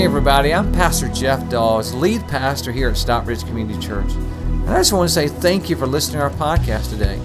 Hey, 0.00 0.06
everybody, 0.06 0.54
I'm 0.54 0.72
Pastor 0.72 1.08
Jeff 1.08 1.46
Dawes, 1.50 1.92
lead 1.92 2.26
pastor 2.26 2.72
here 2.72 2.88
at 2.88 2.96
Stockbridge 2.96 3.44
Community 3.44 3.78
Church. 3.86 4.10
And 4.12 4.70
I 4.70 4.78
just 4.78 4.94
want 4.94 5.06
to 5.06 5.12
say 5.12 5.28
thank 5.28 5.68
you 5.68 5.76
for 5.76 5.86
listening 5.86 6.20
to 6.20 6.22
our 6.22 6.30
podcast 6.30 6.88
today. 6.88 7.20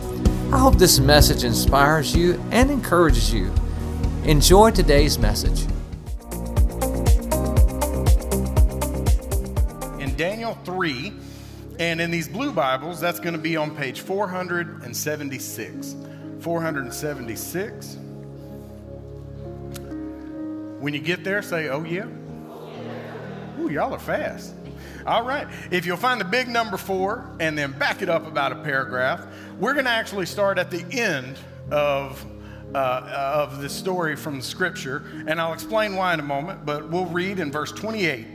I 0.52 0.60
hope 0.60 0.76
this 0.76 1.00
message 1.00 1.46
inspires 1.46 2.14
you 2.14 2.34
and 2.52 2.70
encourages 2.70 3.34
you. 3.34 3.50
Enjoy 4.26 4.72
today's 4.72 5.18
message. 5.18 5.62
In 10.02 10.14
Daniel 10.18 10.56
3, 10.66 11.14
and 11.80 12.02
in 12.02 12.12
these 12.12 12.28
blue 12.28 12.52
Bibles, 12.52 13.00
that's 13.00 13.22
going 13.22 13.36
to 13.36 13.40
be 13.40 13.56
on 13.56 13.74
page 13.74 14.02
476. 14.02 15.96
476. 16.42 17.98
When 20.82 20.94
you 20.94 21.00
get 21.00 21.24
there, 21.24 21.42
say, 21.42 21.70
oh 21.70 21.86
yeah. 21.86 22.08
Ooh, 23.66 23.72
y'all 23.72 23.94
are 23.94 24.00
fast. 24.00 24.54
All 25.08 25.24
right. 25.24 25.48
If 25.72 25.88
you'll 25.88 25.98
find 25.98 26.22
the 26.22 26.26
big 26.26 26.48
number 26.48 26.78
four 26.78 27.28
and 27.40 27.58
then 27.58 27.72
back 27.72 28.04
it 28.04 28.10
up 28.10 28.28
about 28.28 28.52
a 28.52 28.56
paragraph, 28.58 29.26
we're 29.60 29.74
going 29.74 29.86
to 29.86 29.92
actually 29.92 30.28
start 30.28 30.60
at 30.60 30.70
the 30.70 30.86
end 30.92 31.40
of, 31.72 32.24
uh, 32.76 32.78
of 32.78 33.62
the 33.62 33.70
story 33.70 34.16
from 34.16 34.38
the 34.38 34.44
scripture. 34.44 35.04
And 35.26 35.42
I'll 35.42 35.54
explain 35.54 35.96
why 35.96 36.14
in 36.14 36.20
a 36.20 36.24
moment, 36.24 36.64
but 36.64 36.90
we'll 36.92 37.08
read 37.08 37.40
in 37.40 37.52
verse 37.52 37.72
28. 37.72 38.35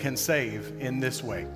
can 0.00 0.16
save 0.16 0.80
in 0.80 0.98
this 0.98 1.22
way. 1.22 1.46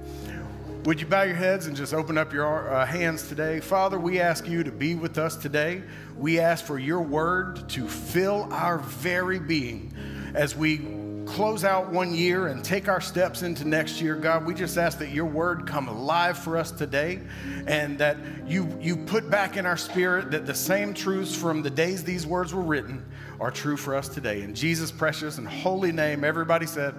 Would 0.85 1.01
you 1.01 1.07
bow 1.07 1.23
your 1.23 1.35
heads 1.35 1.67
and 1.67 1.75
just 1.75 1.95
open 1.95 2.19
up 2.19 2.33
your 2.33 2.71
uh, 2.71 2.85
hands 2.85 3.27
today? 3.27 3.59
Father, 3.61 3.99
we 3.99 4.21
ask 4.21 4.47
you 4.47 4.63
to 4.63 4.71
be 4.71 4.95
with 4.95 5.17
us 5.17 5.35
today. 5.35 5.83
We 6.17 6.39
ask 6.39 6.65
for 6.65 6.79
your 6.79 7.01
word 7.01 7.69
to 7.71 7.89
fill 7.89 8.47
our 8.53 8.79
very 8.79 9.39
being 9.39 9.95
as 10.35 10.55
we 10.55 10.79
close 11.27 11.65
out 11.65 11.91
one 11.91 12.15
year 12.15 12.49
and 12.49 12.65
take 12.65 12.89
our 12.89 13.01
steps 13.01 13.43
into 13.43 13.65
next 13.65 14.01
year, 14.01 14.15
God, 14.15 14.45
we 14.45 14.55
just 14.55 14.77
ask 14.77 14.99
that 14.99 15.11
your 15.11 15.25
word 15.25 15.67
come 15.67 15.89
alive 15.89 16.37
for 16.37 16.57
us 16.57 16.71
today 16.71 17.21
and 17.67 17.99
that 17.99 18.19
you, 18.47 18.69
you 18.81 18.97
put 18.97 19.31
back 19.31 19.57
in 19.57 19.65
our 19.65 19.77
spirit 19.77 20.31
that 20.33 20.47
the 20.47 20.55
same 20.55 20.93
truths 20.93 21.35
from 21.35 21.63
the 21.63 21.71
days 21.71 22.05
these 22.05 22.27
words 22.27 22.53
were 22.53 22.63
written 22.63 23.05
are 23.41 23.51
true 23.51 23.77
for 23.77 23.95
us 23.95 24.09
today. 24.09 24.43
In 24.43 24.55
Jesus' 24.55 24.91
precious 24.91 25.39
and 25.39 25.49
holy 25.49 25.93
name, 25.93 26.25
everybody 26.25 26.67
said, 26.67 26.95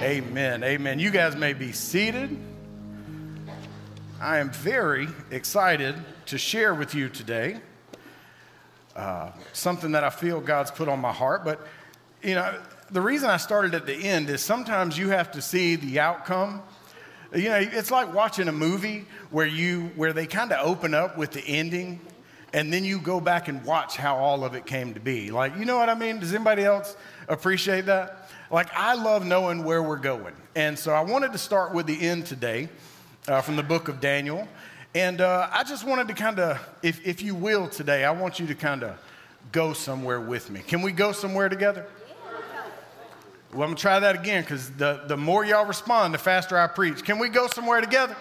Amen. 0.00 0.62
Amen. 0.62 1.00
You 1.00 1.10
guys 1.10 1.34
may 1.34 1.54
be 1.54 1.72
seated. 1.72 2.38
I 4.20 4.38
am 4.38 4.50
very 4.50 5.08
excited 5.32 5.96
to 6.26 6.38
share 6.38 6.72
with 6.72 6.94
you 6.94 7.08
today 7.08 7.56
uh, 8.94 9.32
something 9.52 9.90
that 9.92 10.04
I 10.04 10.10
feel 10.10 10.40
God's 10.40 10.70
put 10.70 10.88
on 10.88 11.00
my 11.00 11.12
heart. 11.12 11.44
But, 11.44 11.66
you 12.22 12.36
know, 12.36 12.60
the 12.92 13.00
reason 13.00 13.28
I 13.28 13.38
started 13.38 13.74
at 13.74 13.86
the 13.86 13.94
end 13.96 14.30
is 14.30 14.40
sometimes 14.40 14.96
you 14.96 15.08
have 15.08 15.32
to 15.32 15.42
see 15.42 15.74
the 15.74 15.98
outcome. 15.98 16.62
You 17.34 17.48
know, 17.48 17.56
it's 17.56 17.90
like 17.90 18.14
watching 18.14 18.46
a 18.46 18.52
movie 18.52 19.04
where 19.32 19.46
you 19.46 19.90
where 19.96 20.12
they 20.12 20.26
kind 20.26 20.52
of 20.52 20.64
open 20.64 20.94
up 20.94 21.18
with 21.18 21.32
the 21.32 21.42
ending 21.44 21.98
and 22.52 22.72
then 22.72 22.84
you 22.84 22.98
go 22.98 23.20
back 23.20 23.48
and 23.48 23.64
watch 23.64 23.96
how 23.96 24.16
all 24.16 24.44
of 24.44 24.54
it 24.54 24.64
came 24.64 24.94
to 24.94 25.00
be. 25.00 25.30
Like, 25.30 25.56
you 25.56 25.64
know 25.64 25.76
what 25.76 25.88
I 25.88 25.94
mean? 25.94 26.18
Does 26.18 26.32
anybody 26.32 26.64
else 26.64 26.96
appreciate 27.28 27.86
that? 27.86 28.30
Like, 28.50 28.68
I 28.74 28.94
love 28.94 29.26
knowing 29.26 29.64
where 29.64 29.82
we're 29.82 29.96
going. 29.96 30.34
And 30.56 30.78
so 30.78 30.92
I 30.92 31.02
wanted 31.02 31.32
to 31.32 31.38
start 31.38 31.74
with 31.74 31.86
the 31.86 32.00
end 32.00 32.26
today 32.26 32.68
uh, 33.26 33.42
from 33.42 33.56
the 33.56 33.62
book 33.62 33.88
of 33.88 34.00
Daniel. 34.00 34.48
And 34.94 35.20
uh, 35.20 35.48
I 35.52 35.64
just 35.64 35.84
wanted 35.84 36.08
to 36.08 36.14
kind 36.14 36.40
of, 36.40 36.58
if, 36.82 37.06
if 37.06 37.22
you 37.22 37.34
will, 37.34 37.68
today, 37.68 38.04
I 38.04 38.10
want 38.12 38.40
you 38.40 38.46
to 38.46 38.54
kind 38.54 38.82
of 38.82 38.98
go 39.52 39.74
somewhere 39.74 40.20
with 40.20 40.50
me. 40.50 40.60
Can 40.60 40.80
we 40.80 40.92
go 40.92 41.12
somewhere 41.12 41.50
together? 41.50 41.86
Well, 43.52 43.62
I'm 43.62 43.68
going 43.68 43.76
to 43.76 43.80
try 43.80 44.00
that 44.00 44.14
again 44.14 44.42
because 44.42 44.70
the, 44.72 45.02
the 45.06 45.16
more 45.16 45.44
y'all 45.44 45.64
respond, 45.64 46.12
the 46.12 46.18
faster 46.18 46.58
I 46.58 46.66
preach. 46.66 47.02
Can 47.02 47.18
we 47.18 47.28
go 47.28 47.46
somewhere 47.46 47.80
together? 47.80 48.16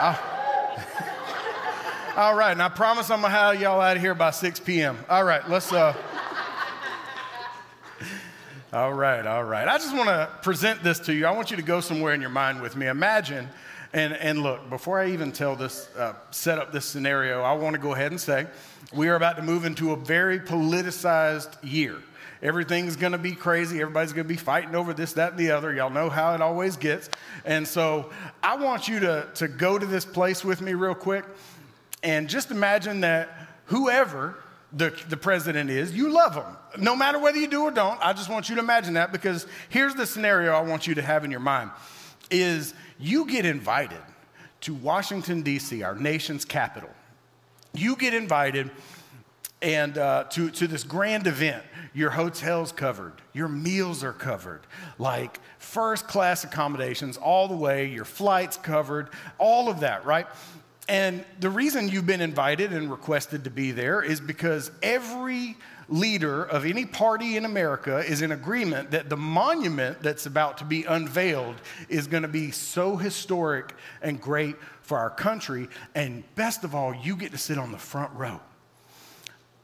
Uh, 0.00 0.16
all 2.16 2.36
right, 2.36 2.52
and 2.52 2.62
I 2.62 2.68
promise 2.68 3.10
I'm 3.10 3.22
to 3.22 3.28
have 3.28 3.60
y'all 3.60 3.80
out 3.80 3.96
of 3.96 4.02
here 4.02 4.14
by 4.14 4.30
6 4.30 4.60
p.m. 4.60 4.96
All 5.08 5.24
right, 5.24 5.48
let's. 5.50 5.72
Uh, 5.72 5.96
all 8.72 8.92
right, 8.92 9.26
all 9.26 9.42
right. 9.42 9.66
I 9.66 9.78
just 9.78 9.96
want 9.96 10.08
to 10.08 10.30
present 10.40 10.84
this 10.84 11.00
to 11.00 11.12
you. 11.12 11.26
I 11.26 11.32
want 11.32 11.50
you 11.50 11.56
to 11.56 11.62
go 11.62 11.80
somewhere 11.80 12.14
in 12.14 12.20
your 12.20 12.30
mind 12.30 12.62
with 12.62 12.76
me. 12.76 12.86
Imagine, 12.86 13.48
and, 13.92 14.14
and 14.14 14.44
look, 14.44 14.70
before 14.70 15.00
I 15.00 15.10
even 15.10 15.32
tell 15.32 15.56
this, 15.56 15.88
uh, 15.96 16.14
set 16.30 16.58
up 16.58 16.70
this 16.70 16.84
scenario, 16.84 17.42
I 17.42 17.54
want 17.54 17.74
to 17.74 17.82
go 17.82 17.94
ahead 17.94 18.12
and 18.12 18.20
say 18.20 18.46
we 18.92 19.08
are 19.08 19.16
about 19.16 19.36
to 19.36 19.42
move 19.42 19.64
into 19.64 19.90
a 19.90 19.96
very 19.96 20.38
politicized 20.38 21.56
year. 21.62 21.96
Everything's 22.44 22.94
going 22.94 23.12
to 23.12 23.18
be 23.18 23.32
crazy. 23.32 23.80
Everybody's 23.80 24.12
going 24.12 24.26
to 24.26 24.32
be 24.32 24.36
fighting 24.36 24.76
over 24.76 24.92
this, 24.92 25.14
that, 25.14 25.30
and 25.30 25.38
the 25.40 25.50
other. 25.50 25.74
Y'all 25.74 25.90
know 25.90 26.10
how 26.10 26.34
it 26.34 26.42
always 26.42 26.76
gets. 26.76 27.08
And 27.44 27.66
so 27.66 28.10
I 28.42 28.56
want 28.56 28.86
you 28.86 29.00
to, 29.00 29.26
to 29.36 29.48
go 29.48 29.78
to 29.78 29.86
this 29.86 30.04
place 30.04 30.44
with 30.44 30.60
me 30.60 30.74
real 30.74 30.94
quick 30.94 31.24
and 32.04 32.28
just 32.28 32.50
imagine 32.50 33.00
that 33.00 33.30
whoever 33.64 34.36
the, 34.72 34.94
the 35.08 35.16
president 35.16 35.70
is, 35.70 35.92
you 35.92 36.10
love 36.10 36.34
him. 36.34 36.56
No 36.78 36.94
matter 36.94 37.18
whether 37.18 37.38
you 37.38 37.48
do 37.48 37.62
or 37.62 37.70
don't, 37.70 37.98
I 38.00 38.12
just 38.12 38.28
want 38.28 38.48
you 38.48 38.56
to 38.56 38.60
imagine 38.60 38.94
that 38.94 39.10
because 39.10 39.46
here's 39.70 39.94
the 39.94 40.06
scenario 40.06 40.52
I 40.52 40.60
want 40.60 40.86
you 40.86 40.94
to 40.96 41.02
have 41.02 41.24
in 41.24 41.30
your 41.30 41.40
mind 41.40 41.70
is 42.30 42.74
you 42.98 43.26
get 43.26 43.46
invited 43.46 44.00
to 44.62 44.74
Washington, 44.74 45.42
D.C., 45.42 45.82
our 45.82 45.94
nation's 45.94 46.44
capital. 46.44 46.90
You 47.72 47.96
get 47.96 48.14
invited 48.14 48.70
and 49.62 49.96
uh, 49.96 50.24
to, 50.24 50.50
to 50.50 50.66
this 50.66 50.84
grand 50.84 51.26
event. 51.26 51.64
Your 51.94 52.10
hotel's 52.10 52.72
covered, 52.72 53.14
your 53.32 53.48
meals 53.48 54.02
are 54.02 54.12
covered, 54.12 54.62
like 54.98 55.38
first 55.58 56.08
class 56.08 56.42
accommodations 56.42 57.16
all 57.16 57.46
the 57.46 57.56
way, 57.56 57.86
your 57.86 58.04
flights 58.04 58.56
covered, 58.56 59.10
all 59.38 59.68
of 59.68 59.80
that, 59.80 60.04
right? 60.04 60.26
And 60.88 61.24
the 61.40 61.48
reason 61.48 61.88
you've 61.88 62.06
been 62.06 62.20
invited 62.20 62.72
and 62.72 62.90
requested 62.90 63.44
to 63.44 63.50
be 63.50 63.70
there 63.70 64.02
is 64.02 64.20
because 64.20 64.70
every 64.82 65.56
leader 65.88 66.44
of 66.44 66.64
any 66.64 66.84
party 66.84 67.36
in 67.36 67.44
America 67.44 67.98
is 67.98 68.22
in 68.22 68.32
agreement 68.32 68.90
that 68.90 69.08
the 69.08 69.16
monument 69.16 70.02
that's 70.02 70.26
about 70.26 70.58
to 70.58 70.64
be 70.64 70.84
unveiled 70.84 71.56
is 71.88 72.06
going 72.06 72.22
to 72.22 72.28
be 72.28 72.50
so 72.50 72.96
historic 72.96 73.74
and 74.02 74.20
great 74.20 74.56
for 74.82 74.98
our 74.98 75.10
country. 75.10 75.68
And 75.94 76.22
best 76.34 76.64
of 76.64 76.74
all, 76.74 76.94
you 76.94 77.16
get 77.16 77.32
to 77.32 77.38
sit 77.38 77.58
on 77.58 77.72
the 77.72 77.78
front 77.78 78.12
row. 78.14 78.40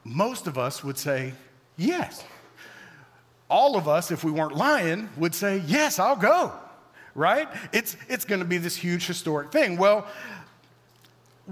Most 0.03 0.47
of 0.47 0.57
us 0.57 0.83
would 0.83 0.97
say, 0.97 1.33
yes. 1.77 2.23
All 3.49 3.75
of 3.75 3.87
us, 3.87 4.11
if 4.11 4.23
we 4.23 4.31
weren't 4.31 4.55
lying, 4.55 5.09
would 5.17 5.35
say, 5.35 5.61
yes, 5.67 5.99
I'll 5.99 6.15
go, 6.15 6.53
right? 7.13 7.47
It's, 7.73 7.97
it's 8.07 8.25
going 8.25 8.39
to 8.39 8.47
be 8.47 8.57
this 8.57 8.75
huge 8.75 9.05
historic 9.05 9.51
thing. 9.51 9.77
Well, 9.77 10.07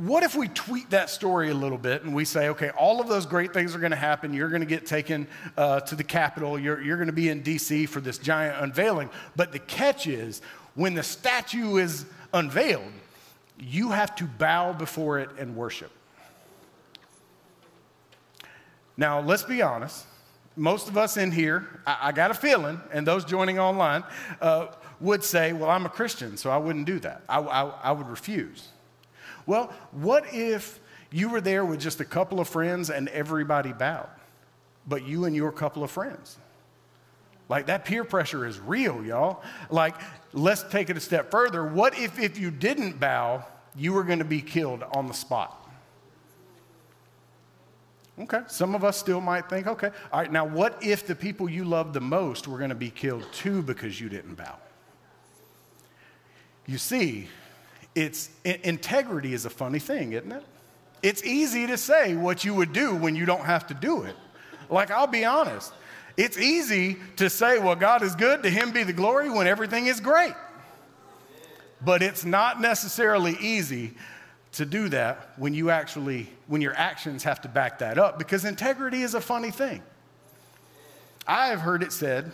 what 0.06 0.24
if 0.24 0.34
we 0.34 0.48
tweak 0.48 0.92
that 0.92 1.10
story 1.10 1.50
a 1.50 1.54
little 1.54 1.78
bit 1.78 2.04
and 2.04 2.16
we 2.16 2.24
say, 2.24 2.50
okay, 2.50 2.70
all 2.70 3.02
of 3.02 3.10
those 3.10 3.26
great 3.26 3.54
things 3.54 3.76
are 3.76 3.80
going 3.80 3.92
to 3.92 3.98
happen. 3.98 4.34
You're 4.34 4.50
going 4.50 4.62
to 4.62 4.68
get 4.68 4.86
taken 4.86 5.28
uh, 5.58 5.82
to 5.82 5.96
the 5.96 6.06
Capitol. 6.06 6.58
You're, 6.58 6.82
you're 6.82 6.96
going 6.96 7.08
to 7.08 7.14
be 7.14 7.28
in 7.28 7.42
D.C. 7.42 7.86
for 7.86 8.00
this 8.00 8.18
giant 8.18 8.64
unveiling. 8.64 9.10
But 9.36 9.52
the 9.52 9.60
catch 9.60 10.08
is, 10.08 10.42
when 10.76 10.94
the 10.94 11.04
statue 11.04 11.78
is 11.78 12.06
unveiled, 12.34 12.94
you 13.60 13.90
have 13.90 14.16
to 14.16 14.24
bow 14.24 14.72
before 14.72 15.20
it 15.20 15.32
and 15.38 15.54
worship. 15.58 15.92
Now, 18.96 19.20
let's 19.20 19.44
be 19.44 19.62
honest. 19.62 20.06
Most 20.56 20.88
of 20.88 20.98
us 20.98 21.18
in 21.18 21.32
here, 21.32 21.82
I, 21.86 21.98
I 22.04 22.12
got 22.14 22.32
a 22.32 22.36
feeling, 22.36 22.80
and 22.94 23.06
those 23.06 23.26
joining 23.26 23.60
online 23.60 24.06
uh, 24.40 24.68
would 25.02 25.26
say, 25.26 25.52
well, 25.52 25.70
I'm 25.70 25.86
a 25.86 25.90
Christian, 25.90 26.38
so 26.38 26.50
I 26.52 26.58
wouldn't 26.58 26.86
do 26.86 27.00
that. 27.00 27.24
I, 27.28 27.40
I, 27.40 27.64
I 27.64 27.92
would 27.92 28.08
refuse. 28.08 28.70
Well, 29.50 29.74
what 29.90 30.32
if 30.32 30.80
you 31.10 31.28
were 31.28 31.42
there 31.42 31.66
with 31.66 31.80
just 31.80 32.00
a 32.02 32.06
couple 32.06 32.40
of 32.40 32.48
friends 32.48 32.92
and 32.92 33.10
everybody 33.10 33.74
bowed, 33.74 34.08
but 34.88 35.08
you 35.08 35.26
and 35.26 35.36
your 35.36 35.52
couple 35.52 35.84
of 35.84 35.90
friends? 35.90 36.38
Like 37.50 37.66
that 37.66 37.84
peer 37.84 38.04
pressure 38.04 38.46
is 38.46 38.60
real, 38.60 39.04
y'all. 39.04 39.42
Like, 39.72 39.96
let's 40.34 40.62
take 40.62 40.92
it 40.92 40.98
a 40.98 41.00
step 41.00 41.32
further. 41.32 41.66
What 41.66 41.98
if, 41.98 42.20
if 42.20 42.38
you 42.38 42.52
didn't 42.52 43.00
bow, 43.00 43.44
you 43.76 43.92
were 43.92 44.04
going 44.04 44.20
to 44.20 44.26
be 44.26 44.40
killed 44.40 44.84
on 44.94 45.08
the 45.08 45.16
spot? 45.16 45.68
Okay, 48.20 48.42
some 48.46 48.76
of 48.76 48.84
us 48.84 48.98
still 48.98 49.20
might 49.20 49.50
think, 49.50 49.66
okay, 49.66 49.90
all 50.14 50.20
right, 50.20 50.32
now 50.32 50.46
what 50.46 50.78
if 50.84 51.08
the 51.08 51.16
people 51.16 51.50
you 51.50 51.66
love 51.66 51.94
the 51.94 52.02
most 52.02 52.48
were 52.48 52.60
going 52.60 52.70
to 52.70 52.76
be 52.76 52.92
killed 52.92 53.26
too 53.34 53.64
because 53.64 54.00
you 54.00 54.10
didn't 54.10 54.36
bow? 54.36 54.58
You 56.68 56.78
see, 56.78 57.30
it's 57.96 58.30
integrity 58.44 59.34
is 59.34 59.46
a 59.46 59.50
funny 59.50 59.80
thing, 59.80 60.14
isn't 60.14 60.32
it? 60.32 60.44
It's 61.02 61.24
easy 61.24 61.68
to 61.68 61.78
say 61.78 62.16
what 62.16 62.44
you 62.44 62.54
would 62.54 62.74
do 62.74 62.96
when 62.96 63.16
you 63.16 63.26
don't 63.26 63.46
have 63.46 63.68
to 63.68 63.74
do 63.74 64.04
it. 64.04 64.16
Like, 64.70 64.92
I'll 64.92 65.08
be 65.08 65.26
honest. 65.26 65.74
It's 66.18 66.38
easy 66.38 66.98
to 67.16 67.30
say, 67.30 67.60
well, 67.60 67.76
God 67.76 68.04
is 68.04 68.16
good, 68.16 68.44
to 68.44 68.50
Him 68.50 68.72
be 68.72 68.84
the 68.84 68.94
glory 68.94 69.30
when 69.30 69.48
everything 69.48 69.88
is 69.88 70.00
great. 70.00 70.34
But 71.82 72.04
it's 72.04 72.26
not 72.26 72.60
necessarily 72.60 73.38
easy 73.40 73.94
to 74.54 74.66
do 74.66 74.90
that 74.90 75.32
when 75.38 75.54
you 75.54 75.70
actually, 75.70 76.30
when 76.48 76.62
your 76.62 76.74
actions 76.76 77.24
have 77.24 77.42
to 77.42 77.48
back 77.48 77.80
that 77.80 77.98
up 77.98 78.18
because 78.18 78.44
integrity 78.44 79.02
is 79.02 79.14
a 79.14 79.22
funny 79.22 79.52
thing. 79.52 79.82
I 81.26 81.48
have 81.48 81.62
heard 81.62 81.84
it 81.84 81.94
said 81.94 82.32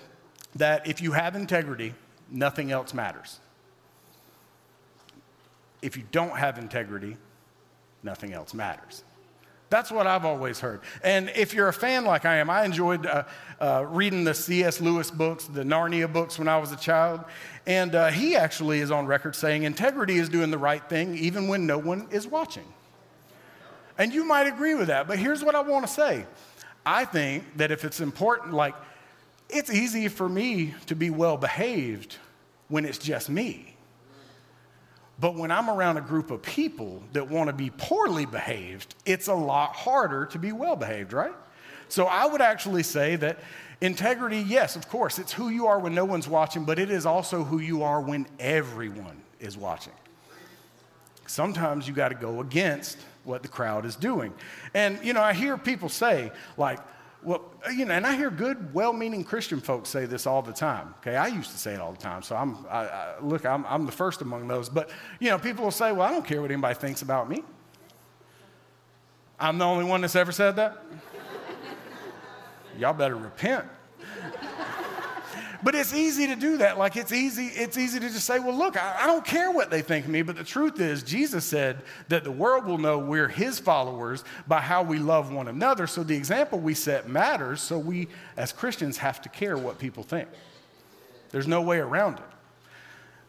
that 0.56 0.88
if 0.88 1.02
you 1.02 1.12
have 1.12 1.36
integrity, 1.36 1.94
nothing 2.32 2.72
else 2.72 2.94
matters. 2.94 3.40
If 5.86 5.96
you 5.96 6.04
don't 6.12 6.36
have 6.36 6.58
integrity, 6.58 7.16
nothing 8.02 8.34
else 8.34 8.56
matters. 8.56 9.04
That's 9.70 9.92
what 9.92 10.08
I've 10.08 10.26
always 10.26 10.60
heard. 10.60 10.82
And 11.04 11.32
if 11.36 11.54
you're 11.54 11.68
a 11.68 11.74
fan 11.74 12.06
like 12.06 12.26
I 12.26 12.38
am, 12.38 12.50
I 12.50 12.66
enjoyed 12.66 13.06
uh, 13.06 13.24
uh, 13.60 13.86
reading 13.88 14.24
the 14.24 14.34
C.S. 14.34 14.82
Lewis 14.82 15.12
books, 15.12 15.46
the 15.46 15.62
Narnia 15.62 16.12
books 16.12 16.40
when 16.40 16.48
I 16.48 16.58
was 16.58 16.72
a 16.72 16.76
child. 16.76 17.24
And 17.68 17.94
uh, 17.94 18.08
he 18.08 18.36
actually 18.36 18.80
is 18.80 18.90
on 18.90 19.06
record 19.06 19.36
saying 19.36 19.62
integrity 19.62 20.16
is 20.16 20.28
doing 20.28 20.50
the 20.50 20.58
right 20.58 20.88
thing 20.90 21.16
even 21.20 21.48
when 21.48 21.68
no 21.68 21.78
one 21.78 22.08
is 22.10 22.26
watching. 22.26 22.66
And 24.00 24.12
you 24.12 24.26
might 24.26 24.48
agree 24.48 24.74
with 24.74 24.88
that, 24.88 25.08
but 25.08 25.20
here's 25.20 25.44
what 25.44 25.54
I 25.54 25.62
want 25.62 25.86
to 25.86 25.94
say. 25.94 26.26
I 26.84 27.06
think 27.06 27.58
that 27.58 27.70
if 27.70 27.86
it's 27.86 28.00
important, 28.00 28.54
like, 28.54 28.74
it's 29.50 29.72
easy 29.72 30.08
for 30.08 30.28
me 30.28 30.74
to 30.88 30.96
be 30.96 31.12
well 31.12 31.38
behaved 31.38 32.18
when 32.70 32.86
it's 32.86 32.98
just 32.98 33.30
me. 33.30 33.75
But 35.20 35.36
when 35.36 35.50
I'm 35.50 35.70
around 35.70 35.98
a 35.98 36.02
group 36.02 36.30
of 36.30 36.42
people 36.42 37.02
that 37.14 37.30
want 37.30 37.48
to 37.48 37.54
be 37.54 37.70
poorly 37.70 38.26
behaved, 38.26 38.96
it's 39.06 39.28
a 39.28 39.34
lot 39.34 39.76
harder 39.76 40.26
to 40.28 40.40
be 40.40 40.52
well 40.52 40.76
behaved, 40.76 41.14
right? 41.14 41.34
So 41.88 42.06
I 42.06 42.26
would 42.26 42.42
actually 42.42 42.84
say 42.84 43.16
that 43.18 43.40
integrity, 43.80 44.40
yes, 44.40 44.76
of 44.76 44.90
course, 44.90 45.18
it's 45.20 45.32
who 45.32 45.50
you 45.50 45.68
are 45.68 45.80
when 45.80 45.96
no 45.96 46.04
one's 46.04 46.28
watching, 46.28 46.66
but 46.66 46.80
it 46.80 46.90
is 46.90 47.06
also 47.06 47.44
who 47.44 47.60
you 47.60 47.84
are 47.84 48.02
when 48.02 48.28
everyone 48.40 49.22
is 49.40 49.58
watching. 49.58 49.94
Sometimes 51.28 51.88
you 51.88 51.94
got 51.94 52.10
to 52.10 52.16
go 52.16 52.42
against 52.42 52.98
what 53.24 53.42
the 53.42 53.48
crowd 53.48 53.86
is 53.86 53.96
doing. 53.96 54.34
And, 54.74 55.04
you 55.04 55.14
know, 55.14 55.22
I 55.22 55.34
hear 55.34 55.58
people 55.58 55.90
say, 55.90 56.32
like, 56.58 56.80
well, 57.26 57.42
uh, 57.68 57.72
you 57.72 57.86
know, 57.86 57.94
and 57.94 58.06
I 58.06 58.16
hear 58.16 58.30
good, 58.30 58.74
well-meaning 58.74 59.24
Christian 59.24 59.60
folks 59.60 59.90
say 59.90 60.06
this 60.06 60.28
all 60.28 60.42
the 60.42 60.54
time. 60.54 60.94
Okay, 61.00 61.16
I 61.16 61.28
used 61.28 61.52
to 61.52 61.58
say 61.58 61.74
it 61.74 61.82
all 61.82 61.92
the 61.92 61.98
time, 61.98 62.22
so 62.22 62.36
I'm, 62.36 62.66
I, 62.70 62.86
I, 62.86 63.14
look, 63.22 63.46
I'm, 63.46 63.66
I'm 63.66 63.86
the 63.86 63.92
first 63.92 64.22
among 64.22 64.48
those. 64.48 64.70
But 64.70 64.92
you 65.20 65.30
know, 65.30 65.40
people 65.40 65.64
will 65.64 65.72
say, 65.72 65.92
"Well, 65.92 66.04
I 66.04 66.12
don't 66.12 66.26
care 66.26 66.42
what 66.42 66.52
anybody 66.52 66.76
thinks 66.76 67.02
about 67.02 67.30
me." 67.30 67.44
I'm 69.40 69.58
the 69.58 69.66
only 69.66 69.86
one 69.86 70.02
that's 70.02 70.16
ever 70.16 70.32
said 70.32 70.56
that. 70.56 70.82
Y'all 72.78 72.94
better 72.94 73.16
repent. 73.16 73.66
But 75.64 75.76
it's 75.76 75.94
easy 75.94 76.28
to 76.28 76.36
do 76.36 76.58
that. 76.58 76.78
Like 76.78 76.96
it's 76.96 77.12
easy, 77.12 77.48
it's 77.48 77.78
easy 77.78 78.00
to 78.00 78.10
just 78.10 78.26
say, 78.26 78.40
well, 78.40 78.56
look, 78.56 78.82
I, 78.82 79.04
I, 79.04 79.08
don't 79.08 79.26
care 79.26 79.52
what 79.52 79.70
they 79.70 79.82
think 79.82 80.06
of 80.06 80.12
me. 80.12 80.22
But 80.22 80.36
the 80.36 80.44
truth 80.44 80.80
is, 80.80 81.04
Jesus 81.04 81.46
said 81.46 81.82
that 82.10 82.24
the 82.24 82.32
world 82.32 82.66
will 82.66 82.78
know 82.78 82.98
we're 82.98 83.28
his 83.28 83.60
followers 83.60 84.24
by 84.48 84.62
how 84.62 84.84
we 84.84 84.98
love 84.98 85.32
one 85.32 85.48
another. 85.48 85.88
So 85.88 86.04
the 86.04 86.16
example 86.16 86.60
we 86.60 86.74
set 86.74 87.08
matters. 87.08 87.62
So 87.62 87.78
we, 87.78 88.08
as 88.38 88.52
Christians, 88.52 88.98
have 88.98 89.22
to 89.22 89.30
care 89.30 89.58
what 89.58 89.80
people 89.80 90.04
think. 90.04 90.28
There's 91.30 91.48
no 91.48 91.62
way 91.62 91.80
around 91.80 92.20
it. 92.20 92.26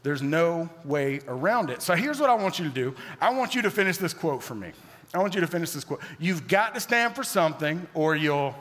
There's 0.02 0.22
no 0.22 0.70
way 0.84 1.20
around 1.26 1.70
it. 1.70 1.82
So 1.82 1.94
here's 1.94 2.20
what 2.20 2.30
I 2.30 2.34
want 2.34 2.58
you 2.58 2.64
to 2.64 2.70
do 2.70 2.94
I 3.20 3.30
want 3.30 3.54
you 3.54 3.62
to 3.62 3.70
finish 3.70 3.96
this 3.96 4.14
quote 4.14 4.42
for 4.42 4.54
me. 4.54 4.72
I 5.14 5.18
want 5.18 5.34
you 5.34 5.40
to 5.40 5.46
finish 5.46 5.70
this 5.70 5.84
quote. 5.84 6.00
You've 6.18 6.46
got 6.48 6.74
to 6.74 6.80
stand 6.80 7.14
for 7.16 7.24
something 7.24 7.86
or 7.94 8.14
you'll. 8.14 8.54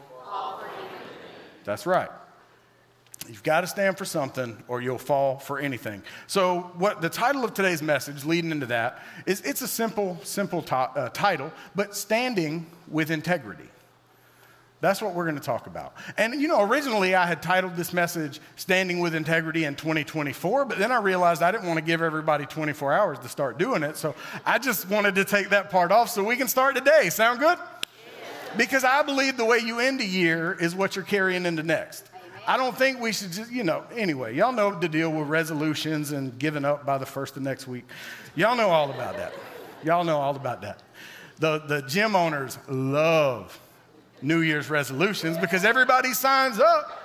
That's 1.63 1.85
right. 1.85 2.09
You've 3.27 3.43
got 3.43 3.61
to 3.61 3.67
stand 3.67 3.97
for 3.97 4.05
something 4.05 4.61
or 4.67 4.81
you'll 4.81 4.97
fall 4.97 5.39
for 5.39 5.59
anything. 5.59 6.03
So, 6.27 6.71
what 6.77 7.01
the 7.01 7.09
title 7.09 7.43
of 7.43 7.53
today's 7.53 7.81
message, 7.81 8.23
leading 8.23 8.51
into 8.51 8.67
that, 8.67 9.01
is 9.25 9.41
it's 9.41 9.61
a 9.61 9.67
simple, 9.67 10.19
simple 10.23 10.61
to, 10.63 10.75
uh, 10.75 11.09
title, 11.09 11.51
but 11.75 11.95
standing 11.95 12.67
with 12.87 13.09
integrity. 13.09 13.69
That's 14.81 15.01
what 15.01 15.15
we're 15.15 15.23
going 15.23 15.37
to 15.37 15.41
talk 15.41 15.65
about. 15.65 15.95
And 16.17 16.39
you 16.39 16.47
know, 16.47 16.61
originally 16.61 17.15
I 17.15 17.25
had 17.25 17.41
titled 17.41 17.75
this 17.75 17.93
message 17.93 18.39
Standing 18.55 18.99
with 18.99 19.15
Integrity 19.15 19.63
in 19.63 19.75
2024, 19.75 20.65
but 20.65 20.77
then 20.77 20.91
I 20.91 20.97
realized 20.97 21.41
I 21.41 21.51
didn't 21.51 21.65
want 21.65 21.79
to 21.79 21.85
give 21.85 22.03
everybody 22.03 22.45
24 22.45 22.93
hours 22.93 23.19
to 23.19 23.29
start 23.29 23.57
doing 23.57 23.81
it. 23.81 23.97
So 23.97 24.13
I 24.45 24.59
just 24.59 24.87
wanted 24.89 25.15
to 25.15 25.25
take 25.25 25.49
that 25.49 25.71
part 25.71 25.91
off 25.91 26.09
so 26.09 26.23
we 26.23 26.35
can 26.35 26.47
start 26.47 26.75
today. 26.75 27.09
Sound 27.09 27.39
good? 27.39 27.57
Because 28.57 28.83
I 28.83 29.01
believe 29.01 29.37
the 29.37 29.45
way 29.45 29.57
you 29.57 29.79
end 29.79 30.01
a 30.01 30.05
year 30.05 30.53
is 30.53 30.75
what 30.75 30.95
you're 30.95 31.05
carrying 31.05 31.45
into 31.45 31.63
next. 31.63 32.09
I 32.47 32.57
don't 32.57 32.77
think 32.77 32.99
we 32.99 33.11
should 33.11 33.31
just, 33.31 33.51
you 33.51 33.63
know, 33.63 33.83
anyway, 33.95 34.35
y'all 34.35 34.51
know 34.51 34.77
the 34.77 34.87
deal 34.87 35.11
with 35.11 35.27
resolutions 35.27 36.11
and 36.11 36.37
giving 36.37 36.63
up 36.65 36.85
by 36.85 36.97
the 36.97 37.05
first 37.05 37.35
of 37.37 37.43
next 37.43 37.67
week. 37.67 37.85
Y'all 38.35 38.55
know 38.55 38.69
all 38.69 38.91
about 38.91 39.17
that. 39.17 39.33
Y'all 39.83 40.03
know 40.03 40.17
all 40.17 40.35
about 40.35 40.61
that. 40.61 40.81
The, 41.39 41.59
the 41.59 41.81
gym 41.81 42.15
owners 42.15 42.57
love 42.67 43.59
New 44.21 44.41
Year's 44.41 44.69
resolutions 44.69 45.37
because 45.37 45.65
everybody 45.65 46.13
signs 46.13 46.59
up 46.59 47.03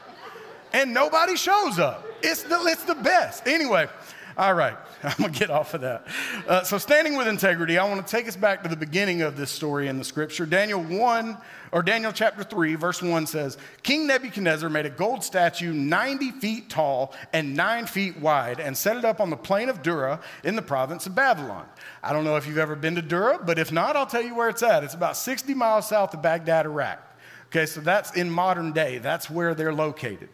and 0.73 0.95
nobody 0.95 1.37
shows 1.37 1.79
up. 1.79 2.07
It's 2.23 2.43
the, 2.43 2.61
it's 2.67 2.85
the 2.85 2.95
best. 2.95 3.47
Anyway, 3.47 3.89
all 4.37 4.55
right, 4.55 4.77
I'm 5.03 5.15
gonna 5.19 5.33
get 5.33 5.51
off 5.51 5.75
of 5.75 5.81
that. 5.83 6.07
Uh, 6.47 6.63
so, 6.63 6.79
standing 6.79 7.17
with 7.17 7.27
integrity, 7.27 7.79
I 7.79 7.89
want 7.89 8.07
to 8.07 8.11
take 8.11 8.29
us 8.29 8.37
back 8.37 8.63
to 8.63 8.69
the 8.69 8.77
beginning 8.77 9.23
of 9.23 9.37
this 9.37 9.51
story 9.51 9.89
in 9.89 9.99
the 9.99 10.05
scripture. 10.05 10.47
Daniel 10.47 10.83
1, 10.83 11.37
or 11.73 11.83
Daniel 11.83 12.13
chapter 12.13 12.43
3, 12.43 12.75
verse 12.75 13.03
1 13.03 13.27
says 13.27 13.59
King 13.83 14.07
Nebuchadnezzar 14.07 14.69
made 14.69 14.87
a 14.87 14.91
gold 14.91 15.23
statue 15.23 15.73
90 15.73 16.33
feet 16.33 16.69
tall 16.69 17.15
and 17.33 17.55
9 17.57 17.87
feet 17.87 18.19
wide 18.19 18.61
and 18.61 18.77
set 18.77 18.97
it 18.97 19.05
up 19.05 19.21
on 19.21 19.31
the 19.31 19.37
plain 19.37 19.69
of 19.69 19.83
Dura 19.83 20.21
in 20.45 20.57
the 20.57 20.63
province 20.63 21.07
of 21.07 21.15
Babylon. 21.15 21.67
I 22.03 22.13
don't 22.13 22.25
know 22.25 22.37
if 22.37 22.47
you've 22.47 22.59
ever 22.59 22.77
been 22.77 22.95
to 22.97 23.03
Dura, 23.03 23.39
but 23.45 23.59
if 23.59 23.73
not, 23.73 23.97
I'll 23.97 24.07
tell 24.07 24.23
you 24.23 24.35
where 24.35 24.49
it's 24.49 24.63
at. 24.63 24.85
It's 24.85 24.95
about 24.95 25.17
60 25.17 25.55
miles 25.55 25.89
south 25.89 26.15
of 26.15 26.23
Baghdad, 26.23 26.67
Iraq. 26.67 27.07
Okay, 27.47 27.67
so 27.67 27.81
that's 27.81 28.17
in 28.17 28.31
modern 28.31 28.73
day, 28.73 28.99
that's 28.99 29.29
where 29.29 29.55
they're 29.55 29.75
located. 29.75 30.29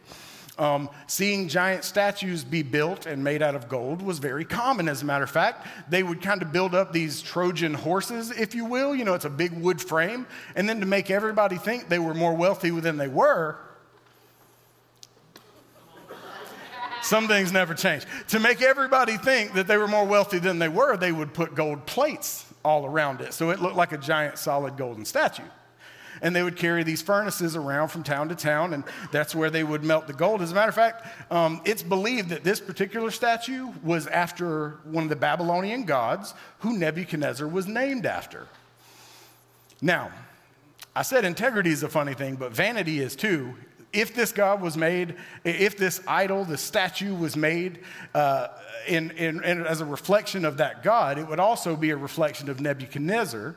Um, 0.59 0.89
seeing 1.07 1.49
giant 1.49 1.85
statues 1.85 2.43
be 2.43 2.63
built 2.63 3.05
and 3.05 3.23
made 3.23 3.43
out 3.43 3.55
of 3.55 3.69
gold 3.69 4.01
was 4.01 4.19
very 4.19 4.45
common, 4.45 4.89
as 4.89 5.03
a 5.03 5.05
matter 5.05 5.25
of 5.25 5.31
fact. 5.31 5.67
They 5.91 6.03
would 6.03 6.23
kind 6.23 6.41
of 6.41 6.51
build 6.51 6.75
up 6.75 6.93
these 6.93 7.21
Trojan 7.21 7.75
horses, 7.75 8.31
if 8.31 8.55
you 8.55 8.65
will. 8.65 8.95
You 8.95 9.05
know, 9.05 9.13
it's 9.13 9.27
a 9.27 9.31
big 9.31 9.53
wood 9.53 9.83
frame. 9.83 10.27
And 10.55 10.67
then 10.67 10.81
to 10.81 10.87
make 10.87 11.11
everybody 11.11 11.57
think 11.57 11.89
they 11.89 11.99
were 11.99 12.15
more 12.15 12.35
wealthy 12.35 12.71
than 12.71 12.97
they 12.97 13.09
were, 13.09 13.59
some 17.03 17.29
things 17.29 17.53
never 17.53 17.75
change. 17.75 18.05
To 18.29 18.41
make 18.41 18.63
everybody 18.63 19.19
think 19.19 19.53
that 19.55 19.67
they 19.67 19.77
were 19.77 19.87
more 19.87 20.07
wealthy 20.07 20.39
than 20.39 20.59
they 20.59 20.69
were, 20.69 20.97
they 20.97 21.13
would 21.13 21.35
put 21.35 21.55
gold 21.55 21.85
plates 21.85 22.47
all 22.65 22.87
around 22.87 23.21
it. 23.21 23.35
So 23.35 23.51
it 23.51 23.61
looked 23.61 23.77
like 23.77 23.93
a 23.93 23.99
giant 23.99 24.39
solid 24.39 24.77
golden 24.79 25.05
statue 25.05 25.45
and 26.23 26.35
they 26.35 26.43
would 26.43 26.57
carry 26.57 26.83
these 26.83 27.03
furnaces 27.03 27.57
around 27.57 27.89
from 27.89 28.03
town 28.03 28.29
to 28.29 28.35
town, 28.35 28.75
and 28.75 28.85
that's 29.13 29.35
where 29.35 29.51
they 29.51 29.65
would 29.65 29.85
melt 29.85 30.07
the 30.07 30.13
gold. 30.13 30.43
As 30.43 30.53
a 30.53 30.55
matter 30.55 30.69
of 30.69 30.75
fact, 30.75 31.07
um, 31.31 31.61
it's 31.65 31.83
believed 31.83 32.29
that 32.31 32.45
this 32.45 32.61
particular 32.61 33.11
statue 33.11 33.73
was 33.83 34.07
after 34.07 34.79
one 34.85 35.05
of 35.05 35.11
the 35.11 35.17
Babylonian 35.17 35.85
gods 35.85 36.35
who 36.61 36.79
Nebuchadnezzar 36.79 37.47
was 37.47 37.67
named 37.67 38.07
after. 38.07 38.47
Now, 39.81 40.11
I 40.95 41.03
said 41.03 41.25
integrity 41.25 41.71
is 41.71 41.83
a 41.83 41.89
funny 41.89 42.15
thing, 42.15 42.37
but 42.37 42.53
vanity 42.53 43.01
is 43.01 43.17
too. 43.17 43.55
If 43.93 44.15
this 44.15 44.33
God 44.33 44.61
was 44.61 44.77
made, 44.77 45.17
if 45.45 45.77
this 45.77 46.01
idol, 46.09 46.45
this 46.45 46.61
statue 46.61 47.15
was 47.15 47.37
made 47.37 47.81
uh, 48.15 48.49
in, 48.87 49.11
in, 49.13 49.43
in, 49.43 49.67
as 49.67 49.81
a 49.81 49.85
reflection 49.85 50.45
of 50.45 50.57
that 50.57 50.83
God, 50.83 51.19
it 51.19 51.27
would 51.29 51.41
also 51.41 51.77
be 51.77 51.91
a 51.91 51.97
reflection 51.97 52.49
of 52.49 52.61
Nebuchadnezzar 52.61 53.57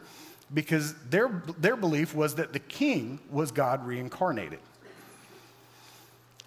because 0.54 0.96
their, 1.10 1.44
their 1.58 1.76
belief 1.76 2.16
was 2.16 2.36
that 2.36 2.54
the 2.54 2.60
king 2.60 3.20
was 3.30 3.52
God 3.52 3.86
reincarnated. 3.86 4.60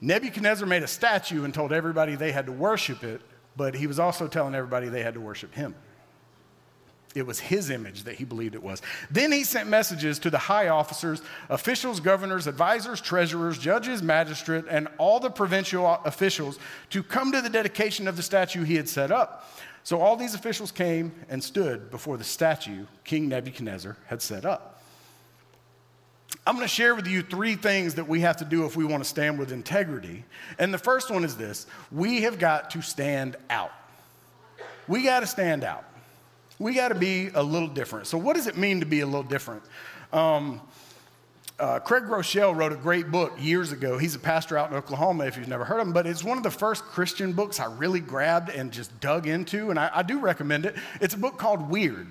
Nebuchadnezzar 0.01 0.67
made 0.67 0.83
a 0.83 0.89
statue 0.89 1.45
and 1.45 1.55
told 1.55 1.73
everybody 1.73 2.17
they 2.17 2.33
had 2.33 2.47
to 2.47 2.53
worship 2.53 3.05
it, 3.05 3.21
but 3.57 3.75
he 3.75 3.87
was 3.87 4.01
also 4.01 4.27
telling 4.27 4.55
everybody 4.55 4.89
they 4.89 5.03
had 5.03 5.15
to 5.15 5.21
worship 5.21 5.55
him. 5.55 5.75
It 7.15 7.27
was 7.27 7.39
his 7.39 7.69
image 7.71 8.05
that 8.05 8.15
he 8.15 8.25
believed 8.25 8.55
it 8.55 8.63
was. 8.63 8.81
Then 9.11 9.33
he 9.33 9.45
sent 9.45 9.69
messages 9.69 10.19
to 10.21 10.31
the 10.31 10.39
high 10.39 10.69
officers, 10.69 11.21
officials, 11.51 12.01
governors, 12.01 12.47
advisors, 12.47 13.01
treasurers, 13.01 13.59
judges, 13.59 14.03
magistrates, 14.03 14.67
and 14.71 14.89
all 14.99 15.21
the 15.21 15.31
provincial 15.31 15.87
officials 16.05 16.59
to 16.91 17.03
come 17.03 17.33
to 17.33 17.43
the 17.43 17.51
dedication 17.51 18.09
of 18.09 18.17
the 18.17 18.23
statue 18.23 18.65
he 18.65 18.77
had 18.77 18.89
set 18.89 19.11
up. 19.11 19.51
So 19.85 20.01
all 20.01 20.17
these 20.17 20.35
officials 20.35 20.71
came 20.71 21.13
and 21.29 21.43
stood 21.43 21.91
before 21.91 22.17
the 22.17 22.25
statue 22.25 22.87
King 23.05 23.29
Nebuchadnezzar 23.29 23.97
had 24.07 24.23
set 24.23 24.45
up. 24.45 24.81
I'm 26.47 26.57
going 26.57 26.67
to 26.67 26.75
share 26.75 26.95
with 26.95 27.07
you 27.07 27.23
three 27.23 27.57
things 27.57 27.97
that 27.97 28.09
we 28.09 28.21
have 28.21 28.39
to 28.39 28.45
do 28.45 28.65
if 28.65 28.77
we 28.77 28.85
want 28.85 29.03
to 29.03 29.09
stand 29.09 29.39
with 29.39 29.53
integrity. 29.53 30.25
And 30.59 30.73
the 30.73 30.79
first 30.79 31.11
one 31.11 31.25
is 31.25 31.37
this 31.37 31.67
we 31.91 32.23
have 32.23 32.39
got 32.39 32.71
to 32.71 32.83
stand 32.83 33.37
out. 33.51 33.73
we 34.89 35.03
got 35.03 35.21
to 35.21 35.27
stand 35.27 35.63
out. 35.63 35.85
We 36.63 36.75
got 36.75 36.89
to 36.89 36.95
be 36.95 37.29
a 37.35 37.43
little 37.43 37.67
different. 37.67 38.07
So, 38.07 38.17
what 38.17 38.37
does 38.37 38.47
it 38.47 38.57
mean 38.57 38.79
to 38.79 38.87
be 38.87 39.01
a 39.01 39.07
little 39.07 39.25
different? 39.25 39.65
Um, 40.13 40.61
uh, 41.59 41.81
Craig 41.81 42.05
Groeschel 42.05 42.55
wrote 42.55 42.71
a 42.71 42.77
great 42.77 43.11
book 43.11 43.33
years 43.41 43.73
ago. 43.73 43.99
He's 43.99 44.15
a 44.15 44.19
pastor 44.21 44.57
out 44.57 44.71
in 44.71 44.77
Oklahoma, 44.77 45.25
if 45.25 45.37
you've 45.37 45.49
never 45.49 45.65
heard 45.65 45.81
of 45.81 45.89
him, 45.89 45.93
but 45.93 46.07
it's 46.07 46.23
one 46.23 46.37
of 46.37 46.45
the 46.45 46.53
first 46.53 46.85
Christian 46.85 47.33
books 47.33 47.59
I 47.59 47.65
really 47.65 47.99
grabbed 47.99 48.49
and 48.49 48.71
just 48.71 48.99
dug 49.01 49.27
into, 49.27 49.71
and 49.71 49.79
I, 49.79 49.91
I 49.93 50.03
do 50.05 50.21
recommend 50.21 50.65
it. 50.65 50.77
It's 51.01 51.15
a 51.15 51.19
book 51.19 51.37
called 51.37 51.69
Weird, 51.69 52.07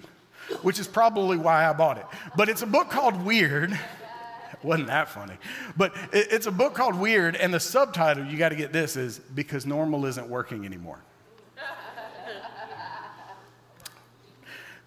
which 0.63 0.79
is 0.79 0.88
probably 0.88 1.38
why 1.38 1.65
I 1.65 1.72
bought 1.72 1.98
it. 1.98 2.05
But 2.36 2.50
it's 2.50 2.62
a 2.62 2.67
book 2.67 2.89
called 2.89 3.24
Weird. 3.24 3.79
Wasn't 4.63 4.88
that 4.88 5.08
funny? 5.08 5.38
But 5.77 5.96
it, 6.12 6.27
it's 6.29 6.48
a 6.48 6.51
book 6.51 6.75
called 6.75 6.96
Weird, 6.96 7.38
and 7.38 7.53
the 7.53 7.60
subtitle, 7.62 8.25
you 8.25 8.38
got 8.38 8.50
to 8.50 8.58
get 8.58 8.74
this, 8.74 8.98
is 8.98 9.20
Because 9.20 9.65
Normal 9.65 10.05
Isn't 10.08 10.27
Working 10.27 10.65
Anymore. 10.65 11.00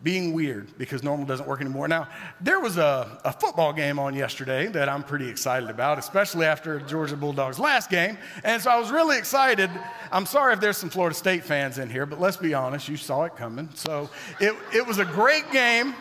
Being 0.05 0.35
weird 0.35 0.77
because 0.77 1.03
normal 1.03 1.25
doesn't 1.25 1.49
work 1.49 1.63
anymore. 1.63 1.89
Now, 1.89 2.09
there 2.41 2.61
was 2.61 2.77
a, 2.77 3.19
a, 3.25 3.33
football 3.33 3.73
game 3.73 3.99
on 3.99 4.15
yesterday 4.15 4.67
that 4.67 4.87
I'm 4.89 5.03
pretty 5.03 5.29
excited 5.29 5.71
about, 5.71 5.99
especially 5.99 6.45
after 6.45 6.79
Georgia 6.81 7.17
Bulldogs' 7.17 7.59
last 7.59 7.89
game. 7.89 8.19
And 8.45 8.61
so 8.61 8.71
I 8.71 8.79
was 8.79 8.91
really 8.91 9.17
excited. 9.17 9.71
I'm 10.13 10.27
sorry 10.27 10.53
if 10.53 10.61
there's 10.61 10.77
some 10.77 10.91
Florida 10.91 11.17
State 11.17 11.43
fans 11.43 11.79
in 11.79 11.89
here, 11.89 12.05
but 12.05 12.21
let's 12.21 12.37
be 12.37 12.53
honest, 12.53 12.87
you 12.87 12.99
saw 12.99 13.25
it 13.25 13.35
coming. 13.35 13.71
So 13.75 14.11
it, 14.41 14.55
it 14.75 14.87
was 14.87 14.99
a 14.99 15.07
great 15.07 15.51
game. 15.51 15.95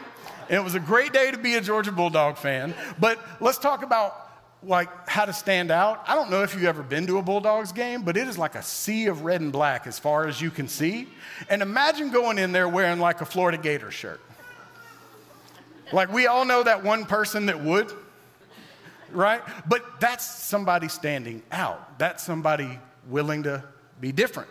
It 0.49 0.61
was 0.61 0.75
a 0.75 0.81
great 0.81 1.13
day 1.13 1.31
to 1.31 1.37
be 1.37 1.55
a 1.55 1.61
Georgia 1.61 1.93
Bulldog 1.93 2.37
fan. 2.37 2.75
But 2.99 3.19
let's 3.39 3.57
talk 3.57 3.83
about 3.83 4.32
like 4.65 5.09
how 5.09 5.25
to 5.25 5.33
stand 5.33 5.71
out. 5.71 6.03
I 6.07 6.15
don't 6.15 6.29
know 6.29 6.43
if 6.43 6.53
you've 6.53 6.63
ever 6.63 6.83
been 6.83 7.07
to 7.07 7.17
a 7.17 7.21
Bulldogs 7.21 7.71
game, 7.71 8.03
but 8.03 8.17
it 8.17 8.27
is 8.27 8.37
like 8.37 8.55
a 8.55 8.63
sea 8.63 9.07
of 9.07 9.23
red 9.23 9.41
and 9.41 9.51
black 9.51 9.87
as 9.87 9.99
far 9.99 10.27
as 10.27 10.41
you 10.41 10.49
can 10.49 10.67
see. 10.67 11.07
And 11.49 11.61
imagine 11.61 12.11
going 12.11 12.37
in 12.37 12.51
there 12.51 12.69
wearing 12.69 12.99
like 12.99 13.21
a 13.21 13.25
Florida 13.25 13.57
Gator 13.57 13.91
shirt. 13.91 14.21
Like 15.91 16.11
we 16.11 16.27
all 16.27 16.45
know 16.45 16.63
that 16.63 16.83
one 16.83 17.05
person 17.05 17.47
that 17.47 17.61
would, 17.61 17.91
right? 19.11 19.41
But 19.67 19.99
that's 19.99 20.25
somebody 20.25 20.87
standing 20.87 21.43
out. 21.51 21.99
That's 21.99 22.23
somebody 22.23 22.79
willing 23.07 23.43
to 23.43 23.63
be 23.99 24.11
different. 24.11 24.49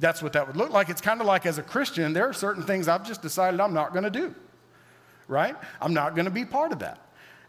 That's 0.00 0.22
what 0.22 0.32
that 0.34 0.46
would 0.46 0.56
look 0.56 0.70
like. 0.70 0.88
It's 0.90 1.00
kind 1.00 1.20
of 1.20 1.26
like 1.26 1.46
as 1.46 1.58
a 1.58 1.62
Christian, 1.62 2.12
there 2.12 2.28
are 2.28 2.32
certain 2.32 2.62
things 2.62 2.86
I've 2.86 3.06
just 3.06 3.22
decided 3.22 3.58
I'm 3.60 3.74
not 3.74 3.92
going 3.92 4.04
to 4.04 4.10
do, 4.10 4.34
right? 5.26 5.56
I'm 5.80 5.92
not 5.94 6.14
going 6.14 6.26
to 6.26 6.30
be 6.30 6.44
part 6.44 6.70
of 6.70 6.78
that. 6.80 7.00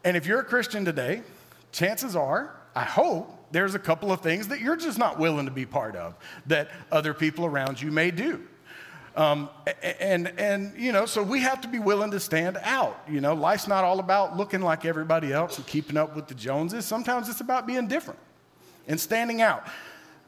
And 0.03 0.17
if 0.17 0.25
you're 0.25 0.39
a 0.39 0.45
Christian 0.45 0.83
today, 0.85 1.21
chances 1.71 2.15
are, 2.15 2.55
I 2.75 2.83
hope, 2.83 3.35
there's 3.51 3.75
a 3.75 3.79
couple 3.79 4.11
of 4.11 4.21
things 4.21 4.47
that 4.49 4.61
you're 4.61 4.75
just 4.75 4.97
not 4.97 5.17
willing 5.17 5.45
to 5.45 5.51
be 5.51 5.65
part 5.65 5.95
of 5.95 6.15
that 6.47 6.69
other 6.91 7.13
people 7.13 7.45
around 7.45 7.81
you 7.81 7.91
may 7.91 8.11
do. 8.11 8.45
Um, 9.15 9.49
and, 9.99 10.27
and, 10.39 10.73
you 10.77 10.91
know, 10.91 11.05
so 11.05 11.23
we 11.23 11.41
have 11.41 11.61
to 11.61 11.67
be 11.67 11.79
willing 11.79 12.11
to 12.11 12.19
stand 12.19 12.57
out. 12.63 13.01
You 13.09 13.21
know, 13.21 13.33
life's 13.33 13.67
not 13.67 13.83
all 13.83 13.99
about 13.99 14.37
looking 14.37 14.61
like 14.61 14.85
everybody 14.85 15.33
else 15.33 15.57
and 15.57 15.65
keeping 15.65 15.97
up 15.97 16.15
with 16.15 16.27
the 16.27 16.35
Joneses. 16.35 16.85
Sometimes 16.85 17.27
it's 17.27 17.41
about 17.41 17.65
being 17.65 17.87
different 17.87 18.19
and 18.87 18.99
standing 18.99 19.41
out. 19.41 19.67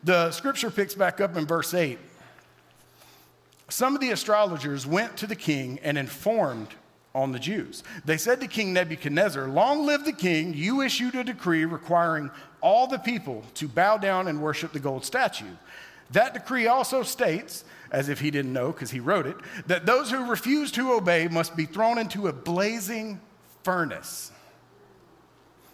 The 0.03 0.31
scripture 0.31 0.71
picks 0.71 0.95
back 0.95 1.21
up 1.21 1.38
in 1.38 1.45
verse 1.45 1.74
8. 1.74 2.00
Some 3.69 3.95
of 3.95 4.01
the 4.01 4.10
astrologers 4.10 4.86
went 4.86 5.15
to 5.17 5.27
the 5.27 5.36
king 5.36 5.79
and 5.83 5.98
informed 5.98 6.69
on 7.13 7.32
the 7.32 7.39
Jews. 7.39 7.84
They 8.06 8.18
said 8.18 8.39
to 8.41 8.48
King 8.48 8.74
Nebuchadnezzar, 8.74 9.48
Long 9.48 9.86
live 9.86 10.06
the 10.06 10.13
king, 10.13 10.53
you 10.53 10.82
issued 10.82 11.15
a 11.15 11.24
decree 11.24 11.65
requiring 11.65 12.32
all 12.62 12.88
the 12.88 13.00
people 13.00 13.44
to 13.56 13.68
bow 13.68 13.98
down 13.98 14.27
and 14.27 14.41
worship 14.41 14.72
the 14.72 14.80
gold 14.80 15.03
statue. 15.03 15.46
That 16.12 16.34
decree 16.34 16.68
also 16.68 17.03
states, 17.03 17.63
as 17.91 18.10
if 18.10 18.20
he 18.20 18.32
didn't 18.32 18.53
know 18.53 18.72
because 18.72 18.91
he 18.91 19.00
wrote 19.00 19.25
it, 19.25 19.36
that 19.68 19.86
those 19.86 20.12
who 20.12 20.30
refuse 20.30 20.72
to 20.74 20.94
obey 20.94 21.27
must 21.27 21.56
be 21.56 21.65
thrown 21.65 21.98
into 21.98 22.27
a 22.27 22.34
blazing 22.34 23.20
furnace. 23.63 24.32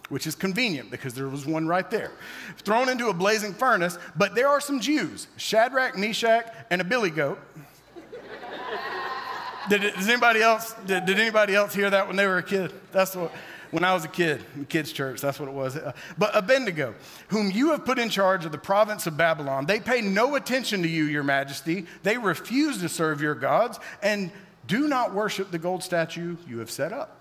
Which 0.08 0.26
is 0.26 0.34
convenient 0.34 0.90
because 0.90 1.12
there 1.14 1.28
was 1.28 1.44
one 1.44 1.68
right 1.68 1.88
there. 1.90 2.12
Thrown 2.58 2.88
into 2.88 3.08
a 3.08 3.14
blazing 3.14 3.52
furnace, 3.52 3.98
but 4.16 4.34
there 4.34 4.48
are 4.48 4.60
some 4.60 4.80
Jews, 4.80 5.28
Shadrach, 5.36 5.98
Meshach, 5.98 6.46
and 6.70 6.80
a 6.80 6.84
billy 6.84 7.10
goat 7.10 7.38
did, 9.68 9.84
anybody 9.96 10.42
else, 10.42 10.74
did, 10.86 11.06
did, 11.06 11.18
anybody 11.18 11.54
else 11.54 11.74
hear 11.74 11.90
that 11.90 12.06
when 12.06 12.16
they 12.16 12.26
were 12.26 12.38
a 12.38 12.42
kid? 12.42 12.72
That's 12.92 13.14
what, 13.14 13.32
when 13.70 13.84
I 13.84 13.92
was 13.94 14.04
a 14.04 14.08
kid, 14.08 14.44
in 14.56 14.64
kids' 14.64 14.92
church, 14.92 15.20
that's 15.20 15.38
what 15.38 15.48
it 15.48 15.54
was. 15.54 15.78
But 16.16 16.30
Abednego, 16.34 16.94
whom 17.28 17.50
you 17.50 17.70
have 17.70 17.84
put 17.84 17.98
in 17.98 18.08
charge 18.08 18.44
of 18.44 18.52
the 18.52 18.58
province 18.58 19.06
of 19.06 19.16
Babylon, 19.16 19.66
they 19.66 19.80
pay 19.80 20.00
no 20.00 20.36
attention 20.36 20.82
to 20.82 20.88
you, 20.88 21.04
your 21.04 21.22
majesty. 21.22 21.86
They 22.02 22.18
refuse 22.18 22.78
to 22.78 22.88
serve 22.88 23.20
your 23.20 23.34
gods 23.34 23.78
and 24.02 24.30
do 24.66 24.88
not 24.88 25.14
worship 25.14 25.50
the 25.50 25.58
gold 25.58 25.82
statue 25.82 26.36
you 26.46 26.58
have 26.58 26.70
set 26.70 26.92
up. 26.92 27.20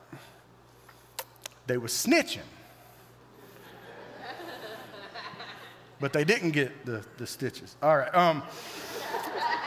They 1.68 1.78
were 1.78 1.88
snitching. 1.88 2.40
but 6.00 6.14
they 6.14 6.24
didn't 6.24 6.52
get 6.52 6.86
the, 6.86 7.04
the 7.18 7.28
stitches. 7.28 7.76
All 7.82 7.98
right. 7.98 8.14
Um, 8.14 8.44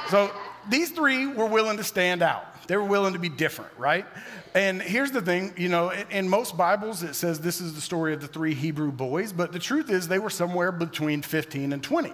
so 0.09 0.31
these 0.69 0.91
three 0.91 1.27
were 1.27 1.47
willing 1.47 1.77
to 1.77 1.85
stand 1.85 2.23
out. 2.23 2.47
They 2.71 2.77
were 2.77 2.85
willing 2.85 3.15
to 3.15 3.19
be 3.19 3.29
different, 3.29 3.73
right? 3.79 4.07
And 4.55 4.81
here's 4.81 5.11
the 5.11 5.21
thing 5.21 5.55
you 5.57 5.69
know, 5.69 5.91
in 5.91 6.29
most 6.29 6.57
Bibles, 6.57 7.03
it 7.03 7.17
says 7.17 7.41
this 7.41 7.61
is 7.61 7.75
the 7.75 7.81
story 7.81 8.15
of 8.15 8.21
the 8.21 8.29
three 8.29 8.55
Hebrew 8.55 8.93
boys, 8.93 9.33
but 9.33 9.51
the 9.51 9.59
truth 9.59 9.91
is 9.91 10.07
they 10.07 10.21
were 10.21 10.31
somewhere 10.31 10.71
between 10.71 11.21
15 11.21 11.73
and 11.73 11.83
20. 11.83 12.13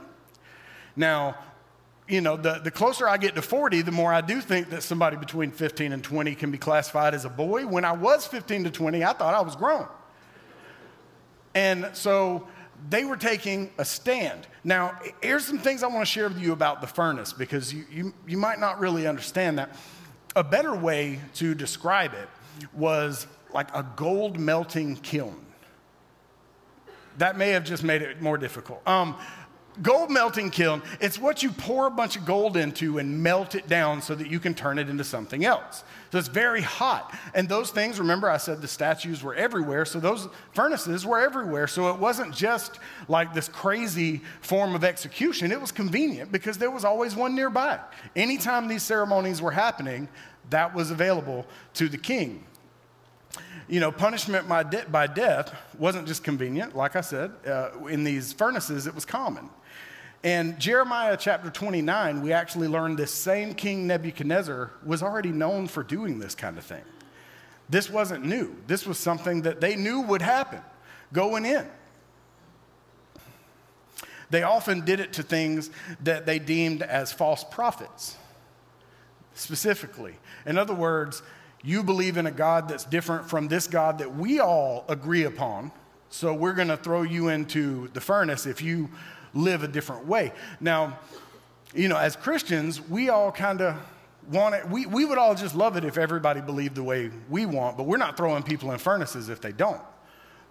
Now, 0.97 1.37
you 2.09 2.23
know, 2.23 2.39
the, 2.39 2.55
the 2.65 2.71
closer 2.71 3.07
I 3.07 3.19
get 3.19 3.35
to 3.35 3.43
40, 3.43 3.83
the 3.83 3.93
more 3.93 4.11
I 4.11 4.23
do 4.23 4.41
think 4.41 4.71
that 4.71 4.83
somebody 4.83 5.19
between 5.19 5.51
15 5.51 5.93
and 5.93 6.03
20 6.03 6.35
can 6.37 6.51
be 6.51 6.57
classified 6.57 7.13
as 7.13 7.27
a 7.27 7.29
boy. 7.29 7.67
When 7.67 7.85
I 7.85 7.93
was 7.93 8.27
15 8.27 8.65
to 8.65 8.71
20, 8.71 9.05
I 9.05 9.13
thought 9.13 9.35
I 9.35 9.43
was 9.43 9.57
grown. 9.57 9.87
And 11.55 11.91
so 11.93 12.49
they 12.89 13.05
were 13.05 13.19
taking 13.19 13.73
a 13.77 13.85
stand. 13.85 14.47
Now, 14.65 14.99
here's 15.21 15.45
some 15.45 15.59
things 15.59 15.83
I 15.83 15.89
want 15.89 16.01
to 16.01 16.11
share 16.11 16.29
with 16.29 16.39
you 16.39 16.55
about 16.55 16.81
the 16.81 16.87
furnace 16.87 17.35
because 17.35 17.75
you, 17.75 17.85
you, 17.91 18.15
you 18.27 18.39
might 18.39 18.59
not 18.59 18.81
really 18.81 19.07
understand 19.07 19.59
that. 19.59 19.77
A 20.37 20.45
better 20.45 20.75
way 20.75 21.19
to 21.37 21.55
describe 21.55 22.13
it 22.13 22.29
was 22.75 23.27
like 23.55 23.75
a 23.75 23.85
gold 23.97 24.39
melting 24.39 24.97
kiln. 24.97 25.45
That 27.17 27.39
may 27.39 27.51
have 27.51 27.65
just 27.65 27.83
made 27.83 28.03
it 28.03 28.21
more 28.21 28.37
difficult. 28.37 28.87
Um, 28.87 29.17
gold 29.83 30.11
melting 30.11 30.51
kiln, 30.51 30.83
it's 31.01 31.19
what 31.19 31.43
you 31.43 31.51
pour 31.51 31.87
a 31.87 31.91
bunch 31.91 32.17
of 32.17 32.25
gold 32.25 32.57
into 32.57 32.99
and 32.99 33.23
melt 33.23 33.55
it 33.55 33.69
down 33.69 34.03
so 34.03 34.15
that 34.15 34.29
you 34.29 34.41
can 34.41 34.55
turn 34.55 34.79
it 34.79 34.89
into 34.89 35.05
something 35.05 35.45
else. 35.45 35.85
So 36.13 36.19
it's 36.19 36.29
very 36.29 36.63
hot. 36.63 37.15
And 37.35 37.49
those 37.49 37.71
things, 37.71 37.99
remember 37.99 38.31
I 38.31 38.37
said 38.37 38.61
the 38.63 38.69
statues 38.69 39.23
were 39.23 39.35
everywhere, 39.35 39.85
so 39.85 40.01
those 40.01 40.29
furnaces 40.53 41.05
were 41.05 41.19
everywhere. 41.19 41.67
So 41.67 41.91
it 41.91 41.99
wasn't 41.99 42.35
just 42.35 42.79
like 43.09 43.35
this 43.35 43.49
crazy 43.49 44.23
form 44.41 44.75
of 44.75 44.85
execution, 44.85 45.53
it 45.53 45.61
was 45.61 45.73
convenient 45.73 46.33
because 46.33 46.59
there 46.59 46.71
was 46.71 46.85
always 46.85 47.15
one 47.15 47.35
nearby. 47.35 47.79
Anytime 48.15 48.69
these 48.69 48.83
ceremonies 48.83 49.43
were 49.43 49.51
happening, 49.51 50.09
that 50.51 50.75
was 50.75 50.91
available 50.91 51.47
to 51.75 51.89
the 51.89 51.99
king. 51.99 52.45
You 53.69 53.81
know, 53.81 53.91
punishment 53.91 54.49
by, 54.49 54.63
de- 54.63 54.87
by 54.87 55.07
death 55.07 55.55
wasn't 55.79 56.07
just 56.07 56.23
convenient, 56.23 56.77
like 56.77 56.95
I 56.95 57.01
said, 57.01 57.33
uh, 57.47 57.71
in 57.89 58.05
these 58.05 58.33
furnaces, 58.33 58.87
it 58.87 58.95
was 58.95 59.05
common. 59.05 59.51
And 60.23 60.59
Jeremiah 60.59 61.17
chapter 61.19 61.51
29, 61.51 62.23
we 62.23 62.33
actually 62.33 62.69
learned 62.69 62.99
this 62.99 63.13
same 63.13 63.55
King 63.55 63.87
Nebuchadnezzar 63.87 64.71
was 64.85 65.03
already 65.03 65.31
known 65.31 65.67
for 65.69 65.83
doing 65.83 66.19
this 66.19 66.35
kind 66.35 66.59
of 66.59 66.65
thing. 66.65 66.83
This 67.69 67.91
wasn't 67.91 68.25
new, 68.25 68.57
this 68.67 68.87
was 68.87 68.99
something 68.99 69.43
that 69.43 69.61
they 69.61 69.77
knew 69.77 70.01
would 70.03 70.23
happen 70.23 70.61
going 71.13 71.45
in. 71.45 71.67
They 74.31 74.43
often 74.43 74.85
did 74.85 74.99
it 75.01 75.13
to 75.15 75.23
things 75.23 75.71
that 76.03 76.27
they 76.27 76.39
deemed 76.39 76.83
as 76.83 77.13
false 77.13 77.45
prophets, 77.45 78.17
specifically. 79.35 80.17
In 80.45 80.59
other 80.59 80.75
words, 80.75 81.23
you 81.67 81.83
believe 81.83 82.17
in 82.17 82.27
a 82.27 82.31
God 82.31 82.69
that's 82.69 82.85
different 82.85 83.29
from 83.29 83.49
this 83.49 83.67
God 83.67 83.99
that 83.99 84.17
we 84.17 84.39
all 84.39 84.85
agree 84.89 85.25
upon. 85.25 85.73
So 86.11 86.33
we're 86.33 86.53
going 86.53 86.69
to 86.69 86.77
throw 86.77 87.03
you 87.03 87.29
into 87.29 87.89
the 87.89 88.01
furnace 88.01 88.47
if 88.47 88.63
you 88.63 88.89
live 89.35 89.65
a 89.65 89.69
different 89.69 90.07
way. 90.07 90.33
Now, 90.61 91.01
you 91.75 91.89
know, 91.89 91.97
as 91.97 92.15
Christians, 92.15 92.81
we 92.81 93.09
all 93.09 93.33
kind 93.33 93.61
of 93.61 93.77
want 94.31 94.55
it. 94.55 94.69
We, 94.69 94.87
we 94.87 95.05
would 95.05 95.19
all 95.19 95.35
just 95.35 95.57
love 95.57 95.77
it 95.77 95.85
if 95.85 95.99
everybody 95.99 96.41
believed 96.41 96.77
the 96.77 96.85
way 96.85 97.11
we 97.29 97.47
want, 97.47 97.77
but 97.77 97.83
we're 97.83 97.97
not 97.97 98.17
throwing 98.17 98.45
people 98.45 98.71
in 98.71 98.79
furnaces 98.79 99.29
if 99.29 99.41
they 99.41 99.53
don't. 99.53 99.83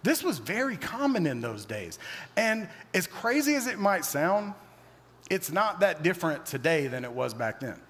This 0.02 0.22
was 0.22 0.38
very 0.38 0.76
common 0.76 1.26
in 1.26 1.40
those 1.40 1.64
days. 1.64 1.98
And 2.36 2.68
as 2.92 3.06
crazy 3.06 3.54
as 3.54 3.66
it 3.66 3.78
might 3.78 4.04
sound, 4.04 4.52
it's 5.30 5.50
not 5.50 5.80
that 5.80 6.02
different 6.02 6.44
today 6.44 6.88
than 6.88 7.04
it 7.04 7.12
was 7.12 7.32
back 7.32 7.60
then. 7.60 7.80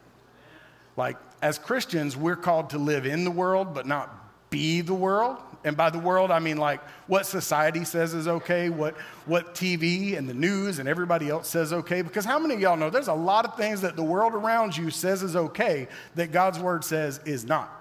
Like, 0.97 1.17
as 1.43 1.59
Christians, 1.59 2.17
we're 2.17 2.37
called 2.37 2.71
to 2.71 2.79
live 2.79 3.07
in 3.07 3.25
the 3.25 3.31
world, 3.31 3.75
but 3.75 3.87
not 3.87 4.51
be 4.51 4.81
the 4.81 4.95
world. 4.95 5.39
And 5.65 5.77
by 5.77 5.91
the 5.91 5.99
world, 5.99 6.31
I 6.31 6.39
mean 6.39 6.59
like 6.59 6.81
what 7.09 7.27
society 7.27 7.85
says 7.85 8.15
is 8.15 8.29
okay, 8.29 8.69
what, 8.69 8.95
what 9.27 9.55
TV 9.55 10.17
and 10.17 10.29
the 10.29 10.35
news 10.35 10.79
and 10.79 10.89
everybody 10.89 11.29
else 11.29 11.49
says 11.49 11.73
okay. 11.73 12.03
Because 12.03 12.25
how 12.25 12.39
many 12.39 12.55
of 12.55 12.61
y'all 12.61 12.77
know 12.77 12.89
there's 12.89 13.09
a 13.09 13.15
lot 13.15 13.45
of 13.45 13.57
things 13.57 13.81
that 13.81 13.97
the 13.97 14.03
world 14.03 14.35
around 14.35 14.77
you 14.77 14.91
says 14.91 15.23
is 15.23 15.35
okay 15.35 15.89
that 16.15 16.31
God's 16.31 16.61
word 16.61 16.85
says 16.85 17.21
is 17.25 17.45
not? 17.45 17.73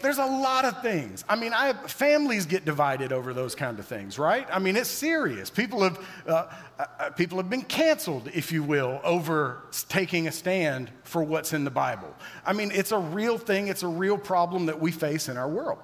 There's 0.00 0.18
a 0.18 0.24
lot 0.24 0.64
of 0.64 0.80
things. 0.80 1.24
I 1.28 1.36
mean, 1.36 1.52
I, 1.52 1.74
families 1.74 2.46
get 2.46 2.64
divided 2.64 3.12
over 3.12 3.34
those 3.34 3.54
kind 3.54 3.78
of 3.78 3.86
things, 3.86 4.18
right? 4.18 4.46
I 4.50 4.58
mean, 4.58 4.76
it's 4.76 4.88
serious. 4.88 5.50
People 5.50 5.82
have, 5.82 6.06
uh, 6.26 6.46
uh, 6.78 7.10
people 7.10 7.36
have 7.36 7.50
been 7.50 7.62
canceled, 7.62 8.30
if 8.32 8.50
you 8.50 8.62
will, 8.62 9.00
over 9.04 9.62
taking 9.88 10.26
a 10.26 10.32
stand 10.32 10.90
for 11.04 11.22
what's 11.22 11.52
in 11.52 11.64
the 11.64 11.70
Bible. 11.70 12.14
I 12.46 12.54
mean, 12.54 12.70
it's 12.72 12.92
a 12.92 12.98
real 12.98 13.36
thing, 13.36 13.68
it's 13.68 13.82
a 13.82 13.88
real 13.88 14.16
problem 14.16 14.66
that 14.66 14.80
we 14.80 14.90
face 14.90 15.28
in 15.28 15.36
our 15.36 15.48
world. 15.48 15.78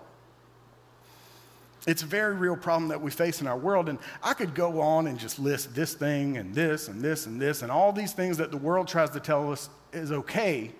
It's 1.86 2.02
a 2.02 2.06
very 2.06 2.34
real 2.34 2.56
problem 2.56 2.88
that 2.88 3.00
we 3.00 3.10
face 3.10 3.40
in 3.40 3.46
our 3.46 3.56
world. 3.56 3.88
And 3.88 3.98
I 4.22 4.34
could 4.34 4.54
go 4.54 4.80
on 4.80 5.06
and 5.06 5.18
just 5.18 5.38
list 5.38 5.74
this 5.74 5.94
thing 5.94 6.36
and 6.36 6.54
this 6.54 6.88
and 6.88 7.00
this 7.00 7.26
and 7.26 7.40
this 7.40 7.62
and 7.62 7.70
all 7.70 7.92
these 7.92 8.12
things 8.12 8.38
that 8.38 8.50
the 8.50 8.56
world 8.56 8.88
tries 8.88 9.10
to 9.10 9.20
tell 9.20 9.52
us 9.52 9.68
is 9.92 10.10
okay 10.10 10.72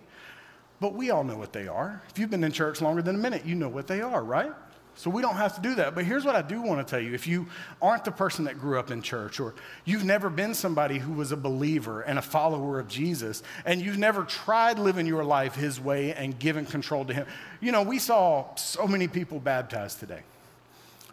but 0.81 0.95
we 0.95 1.11
all 1.11 1.25
know 1.25 1.37
what 1.37 1.53
they 1.53 1.69
are. 1.69 2.03
If 2.11 2.19
you've 2.19 2.31
been 2.31 2.45
in 2.45 2.53
church 2.53 2.81
longer 2.81 3.03
than 3.03 3.15
a 3.15 3.19
minute, 3.19 3.45
you 3.45 3.55
know 3.55 3.69
what 3.69 3.87
they 3.87 4.03
are, 4.03 4.23
right? 4.23 4.53
So 4.99 5.11
we 5.11 5.21
don't 5.21 5.37
have 5.37 5.55
to 5.57 5.61
do 5.61 5.75
that. 5.75 5.95
But 5.95 6.07
here's 6.07 6.25
what 6.25 6.37
I 6.37 6.43
do 6.43 6.61
want 6.63 6.87
to 6.87 6.91
tell 6.91 7.01
you. 7.01 7.13
If 7.13 7.27
you 7.27 7.47
aren't 7.83 8.05
the 8.05 8.11
person 8.11 8.47
that 8.47 8.59
grew 8.59 8.79
up 8.79 8.91
in 8.91 9.03
church, 9.03 9.41
or 9.41 9.55
you've 9.85 10.05
never 10.05 10.31
been 10.31 10.55
somebody 10.55 10.99
who 10.99 11.13
was 11.13 11.33
a 11.33 11.37
believer 11.37 12.01
and 12.01 12.19
a 12.19 12.23
follower 12.23 12.79
of 12.79 12.89
Jesus, 12.89 13.43
and 13.67 13.83
you've 13.83 13.99
never 13.99 14.25
tried 14.25 14.79
living 14.79 15.07
your 15.07 15.23
life 15.23 15.55
his 15.55 15.79
way 15.79 16.15
and 16.15 16.39
giving 16.39 16.65
control 16.65 17.05
to 17.05 17.13
him, 17.13 17.27
you 17.61 17.73
know, 17.73 17.83
we 17.83 17.99
saw 17.99 18.55
so 18.55 18.87
many 18.87 19.07
people 19.07 19.39
baptized 19.39 20.01
today. 20.01 20.21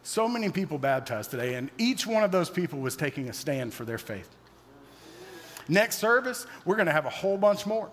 So 0.03 0.29
many 0.29 0.49
people 0.49 0.77
baptized 0.77 1.31
today, 1.31 1.55
and 1.55 1.69
each 1.77 2.07
one 2.07 2.23
of 2.23 2.31
those 2.31 2.49
people 2.49 2.79
was 2.79 2.95
taking 2.95 3.27
a 3.27 3.33
stand 3.33 3.73
for 3.73 3.83
their 3.83 3.97
faith. 3.97 4.29
Next 5.67 5.97
service, 5.97 6.45
we're 6.65 6.75
going 6.75 6.87
to 6.87 6.93
have 6.93 7.05
a 7.05 7.09
whole 7.09 7.37
bunch 7.37 7.65
more 7.65 7.89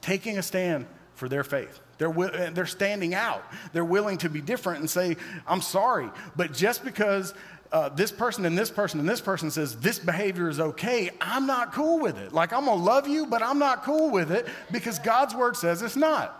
taking 0.00 0.38
a 0.38 0.42
stand 0.42 0.86
for 1.14 1.28
their 1.28 1.44
faith. 1.44 1.80
They're, 1.98 2.50
they're 2.52 2.66
standing 2.66 3.14
out. 3.14 3.44
They're 3.72 3.84
willing 3.84 4.18
to 4.18 4.30
be 4.30 4.40
different 4.40 4.80
and 4.80 4.88
say, 4.88 5.16
I'm 5.46 5.60
sorry. 5.60 6.08
But 6.34 6.54
just 6.54 6.82
because 6.82 7.34
uh, 7.72 7.90
this 7.90 8.10
person 8.10 8.46
and 8.46 8.56
this 8.56 8.70
person 8.70 9.00
and 9.00 9.08
this 9.08 9.20
person 9.20 9.50
says 9.50 9.76
this 9.76 9.98
behavior 9.98 10.48
is 10.48 10.58
okay, 10.58 11.10
I'm 11.20 11.46
not 11.46 11.72
cool 11.72 12.00
with 12.00 12.18
it. 12.18 12.32
Like, 12.32 12.52
I'm 12.52 12.64
gonna 12.64 12.82
love 12.82 13.06
you, 13.06 13.26
but 13.26 13.42
I'm 13.42 13.58
not 13.58 13.84
cool 13.84 14.10
with 14.10 14.32
it 14.32 14.48
because 14.72 14.98
God's 14.98 15.34
word 15.34 15.56
says 15.56 15.82
it's 15.82 15.96
not. 15.96 16.36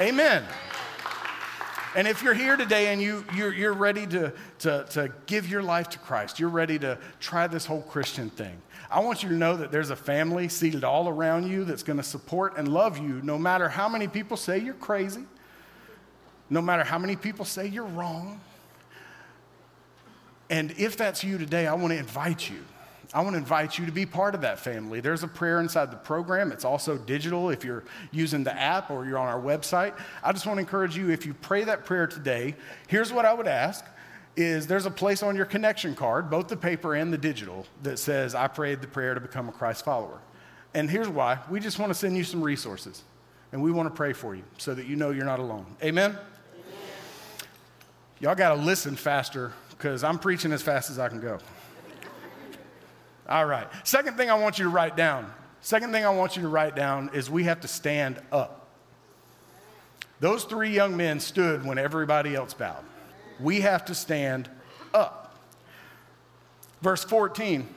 Amen. 0.00 0.44
And 1.96 2.06
if 2.06 2.22
you're 2.22 2.34
here 2.34 2.56
today 2.56 2.92
and 2.92 3.00
you, 3.00 3.24
you're, 3.34 3.52
you're 3.52 3.72
ready 3.72 4.06
to, 4.08 4.32
to, 4.60 4.86
to 4.90 5.12
give 5.26 5.48
your 5.48 5.62
life 5.62 5.88
to 5.90 5.98
Christ, 5.98 6.38
you're 6.38 6.48
ready 6.50 6.78
to 6.78 6.98
try 7.18 7.46
this 7.46 7.64
whole 7.64 7.82
Christian 7.82 8.30
thing, 8.30 8.60
I 8.90 9.00
want 9.00 9.22
you 9.22 9.28
to 9.28 9.34
know 9.34 9.56
that 9.56 9.70
there's 9.70 9.90
a 9.90 9.96
family 9.96 10.48
seated 10.48 10.82
all 10.82 11.08
around 11.08 11.48
you 11.48 11.64
that's 11.64 11.82
going 11.82 11.98
to 11.98 12.02
support 12.02 12.56
and 12.56 12.68
love 12.68 12.98
you 12.98 13.20
no 13.22 13.38
matter 13.38 13.68
how 13.68 13.88
many 13.88 14.08
people 14.08 14.36
say 14.36 14.58
you're 14.58 14.74
crazy, 14.74 15.24
no 16.48 16.62
matter 16.62 16.84
how 16.84 16.98
many 16.98 17.14
people 17.14 17.44
say 17.44 17.66
you're 17.66 17.84
wrong. 17.84 18.40
And 20.48 20.72
if 20.78 20.96
that's 20.96 21.22
you 21.22 21.36
today, 21.36 21.66
I 21.66 21.74
want 21.74 21.92
to 21.92 21.98
invite 21.98 22.48
you. 22.48 22.64
I 23.12 23.22
want 23.22 23.34
to 23.34 23.38
invite 23.38 23.78
you 23.78 23.86
to 23.86 23.92
be 23.92 24.04
part 24.06 24.34
of 24.34 24.42
that 24.42 24.58
family. 24.58 25.00
There's 25.00 25.22
a 25.22 25.28
prayer 25.28 25.60
inside 25.60 25.90
the 25.90 25.96
program. 25.96 26.52
It's 26.52 26.64
also 26.64 26.96
digital 26.96 27.50
if 27.50 27.64
you're 27.64 27.84
using 28.10 28.44
the 28.44 28.54
app 28.54 28.90
or 28.90 29.06
you're 29.06 29.18
on 29.18 29.28
our 29.28 29.40
website. 29.40 29.94
I 30.22 30.32
just 30.32 30.46
want 30.46 30.58
to 30.58 30.60
encourage 30.60 30.96
you 30.96 31.10
if 31.10 31.24
you 31.24 31.34
pray 31.34 31.64
that 31.64 31.84
prayer 31.84 32.06
today, 32.06 32.54
here's 32.86 33.12
what 33.12 33.24
I 33.24 33.32
would 33.32 33.46
ask 33.46 33.84
is 34.38 34.68
there's 34.68 34.86
a 34.86 34.90
place 34.90 35.24
on 35.24 35.34
your 35.34 35.44
connection 35.44 35.96
card, 35.96 36.30
both 36.30 36.46
the 36.46 36.56
paper 36.56 36.94
and 36.94 37.12
the 37.12 37.18
digital, 37.18 37.66
that 37.82 37.98
says, 37.98 38.36
I 38.36 38.46
prayed 38.46 38.80
the 38.80 38.86
prayer 38.86 39.14
to 39.14 39.20
become 39.20 39.48
a 39.48 39.52
Christ 39.52 39.84
follower. 39.84 40.20
And 40.74 40.88
here's 40.88 41.08
why 41.08 41.40
we 41.50 41.58
just 41.58 41.78
want 41.80 41.90
to 41.90 41.94
send 41.94 42.16
you 42.16 42.22
some 42.22 42.40
resources, 42.40 43.02
and 43.50 43.60
we 43.60 43.72
want 43.72 43.88
to 43.88 43.94
pray 43.94 44.12
for 44.12 44.36
you 44.36 44.44
so 44.56 44.74
that 44.74 44.86
you 44.86 44.94
know 44.94 45.10
you're 45.10 45.24
not 45.24 45.40
alone. 45.40 45.66
Amen? 45.82 46.10
Amen. 46.10 46.20
Y'all 48.20 48.36
got 48.36 48.54
to 48.54 48.62
listen 48.62 48.94
faster 48.94 49.52
because 49.70 50.04
I'm 50.04 50.20
preaching 50.20 50.52
as 50.52 50.62
fast 50.62 50.88
as 50.88 51.00
I 51.00 51.08
can 51.08 51.20
go. 51.20 51.38
All 53.28 53.44
right. 53.44 53.66
Second 53.82 54.16
thing 54.16 54.30
I 54.30 54.34
want 54.34 54.58
you 54.58 54.64
to 54.66 54.70
write 54.70 54.96
down. 54.96 55.30
Second 55.62 55.90
thing 55.90 56.04
I 56.04 56.10
want 56.10 56.36
you 56.36 56.42
to 56.42 56.48
write 56.48 56.76
down 56.76 57.10
is 57.12 57.28
we 57.28 57.44
have 57.44 57.60
to 57.62 57.68
stand 57.68 58.20
up. 58.30 58.68
Those 60.20 60.44
three 60.44 60.70
young 60.70 60.96
men 60.96 61.18
stood 61.18 61.64
when 61.64 61.76
everybody 61.76 62.36
else 62.36 62.54
bowed 62.54 62.84
we 63.40 63.60
have 63.60 63.84
to 63.86 63.94
stand 63.94 64.48
up. 64.94 65.34
Verse 66.82 67.04
14 67.04 67.68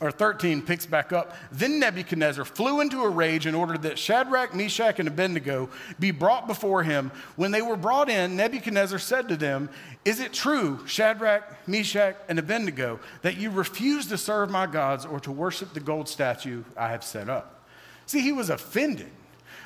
or 0.00 0.10
13 0.10 0.62
picks 0.62 0.86
back 0.86 1.12
up. 1.12 1.34
Then 1.52 1.78
Nebuchadnezzar 1.78 2.44
flew 2.44 2.80
into 2.80 3.02
a 3.02 3.08
rage 3.08 3.46
and 3.46 3.54
ordered 3.54 3.82
that 3.82 3.98
Shadrach, 3.98 4.54
Meshach, 4.54 4.98
and 4.98 5.06
Abednego 5.06 5.68
be 5.98 6.10
brought 6.10 6.46
before 6.46 6.82
him. 6.82 7.12
When 7.36 7.50
they 7.50 7.62
were 7.62 7.76
brought 7.76 8.08
in, 8.08 8.36
Nebuchadnezzar 8.36 8.98
said 8.98 9.28
to 9.28 9.36
them, 9.36 9.68
Is 10.04 10.20
it 10.20 10.32
true, 10.32 10.86
Shadrach, 10.86 11.68
Meshach, 11.68 12.16
and 12.28 12.38
Abednego, 12.38 12.98
that 13.22 13.36
you 13.36 13.50
refuse 13.50 14.06
to 14.06 14.16
serve 14.16 14.50
my 14.50 14.66
gods 14.66 15.04
or 15.04 15.20
to 15.20 15.30
worship 15.30 15.74
the 15.74 15.80
gold 15.80 16.08
statue 16.08 16.64
I 16.76 16.88
have 16.88 17.04
set 17.04 17.28
up? 17.28 17.62
See, 18.06 18.20
he 18.20 18.32
was 18.32 18.48
offended 18.48 19.10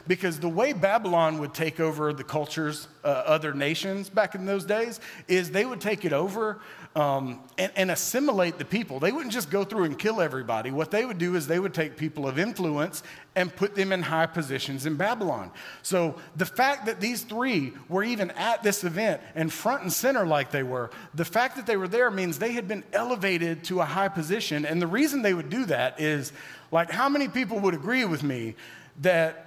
because 0.07 0.41
the 0.41 0.49
way 0.49 0.73
Babylon 0.73 1.39
would 1.39 1.55
take 1.55 1.81
over 1.81 2.13
the 2.13 2.25
cultures, 2.25 2.89
uh, 3.05 3.09
other 3.09 3.55
nations 3.55 4.11
back 4.11 4.35
in 4.35 4.45
those 4.45 4.65
days, 4.65 5.01
is 5.29 5.51
they 5.51 5.65
would 5.65 5.81
take 5.81 6.05
it 6.05 6.13
over 6.13 6.61
um, 6.97 7.41
and, 7.59 7.73
and, 7.75 7.91
assimilate 7.91 8.57
the 8.57 8.65
people. 8.65 9.01
They 9.01 9.11
wouldn't 9.11 9.33
just 9.33 9.51
go 9.51 9.65
through 9.65 9.85
and 9.85 9.99
kill 9.99 10.21
everybody. 10.21 10.71
What 10.71 10.93
they 10.93 11.05
would 11.05 11.19
do 11.19 11.35
is 11.35 11.49
they 11.49 11.59
would 11.59 11.75
take 11.75 11.97
people 11.97 12.29
of 12.29 12.39
influence 12.39 13.03
and 13.35 13.55
put 13.55 13.75
them 13.75 13.91
in 13.93 14.01
high 14.01 14.27
positions 14.27 14.87
in 14.87 14.95
Babylon. 14.95 15.51
So 15.83 16.15
the 16.37 16.47
fact 16.47 16.87
that 16.87 17.01
these 17.01 17.23
three 17.23 17.73
were 17.89 18.05
even 18.05 18.31
at 18.33 18.63
this 18.63 18.85
event 18.85 19.21
and 19.35 19.53
front 19.53 19.83
and 19.83 19.93
center 19.93 20.25
like 20.25 20.53
they 20.53 20.63
were, 20.63 20.91
the 21.15 21.25
fact 21.25 21.57
that 21.57 21.67
they 21.67 21.77
were 21.77 21.89
there 21.89 22.13
means 22.13 22.39
they 22.39 22.53
had 22.53 22.69
been 22.69 22.85
elevated 22.93 23.65
to 23.65 23.81
a 23.81 23.85
high 23.85 24.09
position. 24.09 24.65
And 24.65 24.81
the 24.81 24.87
reason 24.87 25.23
they 25.23 25.35
would 25.35 25.51
do 25.51 25.65
that 25.65 25.99
is 25.99 26.33
like, 26.71 26.93
how 26.93 27.09
many 27.09 27.27
people 27.27 27.59
would 27.59 27.75
agree 27.75 28.05
with 28.05 28.23
me 28.23 28.55
that 29.01 29.44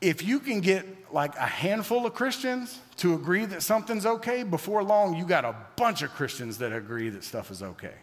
if 0.00 0.22
you 0.22 0.40
can 0.40 0.60
get 0.60 1.12
like 1.12 1.34
a 1.36 1.46
handful 1.46 2.06
of 2.06 2.14
Christians 2.14 2.78
to 2.96 3.14
agree 3.14 3.44
that 3.46 3.62
something's 3.62 4.06
okay, 4.06 4.42
before 4.42 4.82
long, 4.82 5.16
you 5.16 5.24
got 5.24 5.44
a 5.44 5.54
bunch 5.76 6.02
of 6.02 6.10
Christians 6.10 6.58
that 6.58 6.72
agree 6.72 7.08
that 7.10 7.24
stuff 7.24 7.50
is 7.50 7.62
okay. 7.62 7.94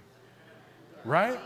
Right? 1.06 1.40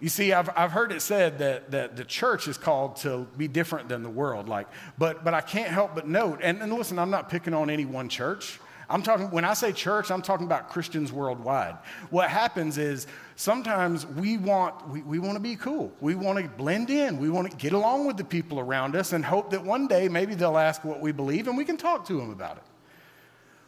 You 0.00 0.08
see, 0.10 0.32
I've, 0.32 0.50
I've 0.54 0.72
heard 0.72 0.92
it 0.92 1.00
said 1.00 1.38
that, 1.38 1.70
that 1.70 1.96
the 1.96 2.04
church 2.04 2.46
is 2.46 2.58
called 2.58 2.96
to 2.96 3.26
be 3.38 3.48
different 3.48 3.88
than 3.88 4.02
the 4.02 4.10
world. 4.10 4.48
Like, 4.48 4.68
but, 4.98 5.24
but 5.24 5.32
I 5.32 5.40
can't 5.40 5.70
help 5.70 5.94
but 5.94 6.06
note, 6.06 6.40
and, 6.42 6.60
and 6.60 6.72
listen, 6.72 6.98
I'm 6.98 7.10
not 7.10 7.30
picking 7.30 7.54
on 7.54 7.70
any 7.70 7.86
one 7.86 8.08
church. 8.08 8.60
I'm 8.88 9.02
talking, 9.02 9.30
when 9.30 9.44
I 9.44 9.54
say 9.54 9.72
church, 9.72 10.10
I'm 10.10 10.22
talking 10.22 10.46
about 10.46 10.68
Christians 10.68 11.12
worldwide. 11.12 11.76
What 12.10 12.28
happens 12.28 12.76
is 12.76 13.06
sometimes 13.36 14.06
we 14.06 14.36
want, 14.36 14.88
we, 14.88 15.02
we 15.02 15.18
want 15.18 15.34
to 15.34 15.40
be 15.40 15.56
cool. 15.56 15.92
We 16.00 16.14
want 16.14 16.38
to 16.38 16.48
blend 16.48 16.90
in. 16.90 17.18
We 17.18 17.30
want 17.30 17.50
to 17.50 17.56
get 17.56 17.72
along 17.72 18.06
with 18.06 18.16
the 18.16 18.24
people 18.24 18.60
around 18.60 18.94
us 18.94 19.12
and 19.12 19.24
hope 19.24 19.50
that 19.50 19.64
one 19.64 19.86
day 19.86 20.08
maybe 20.08 20.34
they'll 20.34 20.58
ask 20.58 20.84
what 20.84 21.00
we 21.00 21.12
believe 21.12 21.48
and 21.48 21.56
we 21.56 21.64
can 21.64 21.76
talk 21.76 22.06
to 22.06 22.14
them 22.14 22.30
about 22.30 22.58
it. 22.58 22.64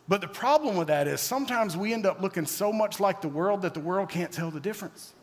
But 0.08 0.20
the 0.20 0.28
problem 0.28 0.76
with 0.76 0.88
that 0.88 1.08
is 1.08 1.20
sometimes 1.20 1.76
we 1.76 1.92
end 1.92 2.06
up 2.06 2.20
looking 2.20 2.46
so 2.46 2.72
much 2.72 3.00
like 3.00 3.20
the 3.20 3.28
world 3.28 3.62
that 3.62 3.74
the 3.74 3.80
world 3.80 4.08
can't 4.08 4.30
tell 4.30 4.50
the 4.50 4.60
difference. 4.60 5.14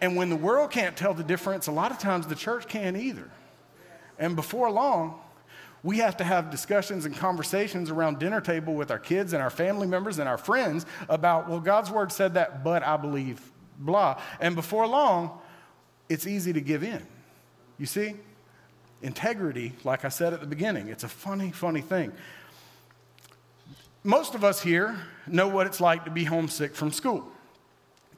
And 0.00 0.16
when 0.16 0.28
the 0.28 0.36
world 0.36 0.70
can't 0.70 0.96
tell 0.96 1.14
the 1.14 1.24
difference, 1.24 1.66
a 1.66 1.72
lot 1.72 1.90
of 1.90 1.98
times 1.98 2.26
the 2.26 2.34
church 2.34 2.68
can't 2.68 2.96
either. 2.96 3.30
And 4.18 4.36
before 4.36 4.70
long, 4.70 5.20
we 5.84 5.98
have 5.98 6.16
to 6.16 6.24
have 6.24 6.50
discussions 6.50 7.04
and 7.04 7.14
conversations 7.14 7.90
around 7.90 8.18
dinner 8.18 8.40
table 8.40 8.74
with 8.74 8.90
our 8.90 8.98
kids 8.98 9.34
and 9.34 9.42
our 9.42 9.50
family 9.50 9.86
members 9.86 10.18
and 10.18 10.26
our 10.26 10.38
friends 10.38 10.86
about, 11.10 11.48
well, 11.48 11.60
God's 11.60 11.90
word 11.90 12.10
said 12.10 12.34
that, 12.34 12.64
but 12.64 12.82
I 12.82 12.96
believe 12.96 13.52
blah. 13.78 14.18
And 14.40 14.56
before 14.56 14.86
long, 14.86 15.38
it's 16.08 16.26
easy 16.26 16.54
to 16.54 16.60
give 16.62 16.82
in. 16.82 17.06
You 17.78 17.84
see? 17.84 18.14
Integrity, 19.02 19.74
like 19.84 20.06
I 20.06 20.08
said 20.08 20.32
at 20.32 20.40
the 20.40 20.46
beginning, 20.46 20.88
it's 20.88 21.04
a 21.04 21.08
funny, 21.08 21.50
funny 21.50 21.82
thing. 21.82 22.12
Most 24.02 24.34
of 24.34 24.42
us 24.42 24.62
here 24.62 24.98
know 25.26 25.48
what 25.48 25.66
it's 25.66 25.82
like 25.82 26.06
to 26.06 26.10
be 26.10 26.24
homesick 26.24 26.74
from 26.74 26.92
school. 26.92 27.28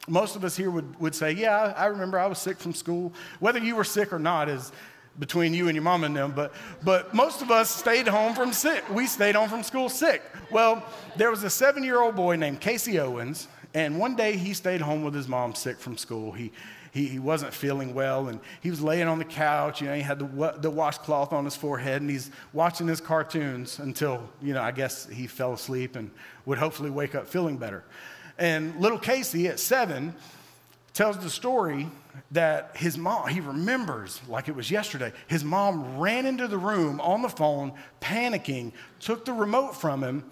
Most 0.07 0.37
of 0.37 0.45
us 0.45 0.57
here 0.57 0.71
would, 0.71 1.01
would 1.01 1.17
say, 1.17 1.33
Yeah, 1.33 1.75
I 1.77 1.87
remember 1.87 2.17
I 2.17 2.27
was 2.27 2.39
sick 2.39 2.59
from 2.59 2.75
school. 2.75 3.13
Whether 3.41 3.59
you 3.59 3.75
were 3.75 3.83
sick 3.83 4.13
or 4.13 4.21
not 4.21 4.49
is 4.49 4.71
between 5.19 5.55
you 5.55 5.69
and 5.69 5.75
your 5.75 5.83
mom 5.83 6.05
and 6.05 6.15
them, 6.15 6.33
but, 6.35 6.53
but 6.83 7.15
most 7.15 7.43
of 7.43 7.51
us 7.51 7.71
stayed 7.71 8.07
home 8.07 8.35
from 8.35 8.53
sick. 8.53 8.85
We 8.91 9.07
stayed 9.07 9.35
home 9.35 9.49
from 9.49 9.63
school 9.63 9.89
sick. 9.89 10.23
Well, 10.51 10.85
there 11.17 11.31
was 11.31 11.43
a 11.43 11.51
seven 11.51 11.83
year 11.83 12.01
old 12.01 12.17
boy 12.17 12.37
named 12.37 12.61
Casey 12.61 12.99
Owens, 12.99 13.49
And 13.75 13.99
one 13.99 14.15
day 14.17 14.37
he 14.37 14.55
stayed 14.55 14.81
home 14.81 15.03
with 15.03 15.15
his 15.15 15.29
mom 15.29 15.55
sick 15.55 15.79
from 15.79 15.97
school. 15.97 16.33
He, 16.33 16.53
he, 16.93 17.09
he 17.09 17.19
wasn't 17.19 17.53
feeling 17.53 17.95
well 17.95 18.29
and 18.29 18.41
he 18.63 18.71
was 18.71 18.81
laying 18.81 19.07
on 19.07 19.19
the 19.19 19.25
couch. 19.25 19.83
You 19.83 19.89
know, 19.89 19.95
he 19.95 20.01
had 20.01 20.19
the, 20.19 20.55
the 20.59 20.71
washcloth 20.71 21.33
on 21.33 21.45
his 21.45 21.55
forehead 21.55 22.01
and 22.01 22.11
he's 22.11 22.31
watching 22.55 22.89
his 22.89 23.03
cartoons 23.03 23.79
until, 23.79 24.29
you 24.41 24.55
know, 24.55 24.63
I 24.63 24.71
guess 24.71 25.07
he 25.07 25.27
fell 25.27 25.53
asleep 25.53 25.97
and 25.97 26.11
would 26.47 26.59
hopefully 26.59 26.91
wake 26.91 27.15
up 27.15 27.27
feeling 27.27 27.59
better. 27.59 27.85
And 28.39 28.79
little 28.81 28.99
Casey 28.99 29.49
at 29.49 29.61
seven 29.61 30.15
tells 30.97 31.19
the 31.19 31.29
story 31.29 31.87
that 32.31 32.75
his 32.75 32.97
mom, 32.97 33.29
he 33.29 33.41
remembers 33.41 34.19
like 34.29 34.49
it 34.49 34.57
was 34.57 34.71
yesterday, 34.71 35.13
his 35.27 35.45
mom 35.45 35.99
ran 35.99 36.25
into 36.25 36.49
the 36.49 36.57
room 36.57 37.03
on 37.03 37.21
the 37.21 37.29
phone, 37.29 37.75
panicking, 38.01 38.73
took 38.99 39.27
the 39.27 39.33
remote 39.33 39.77
from 39.77 40.03
him, 40.03 40.25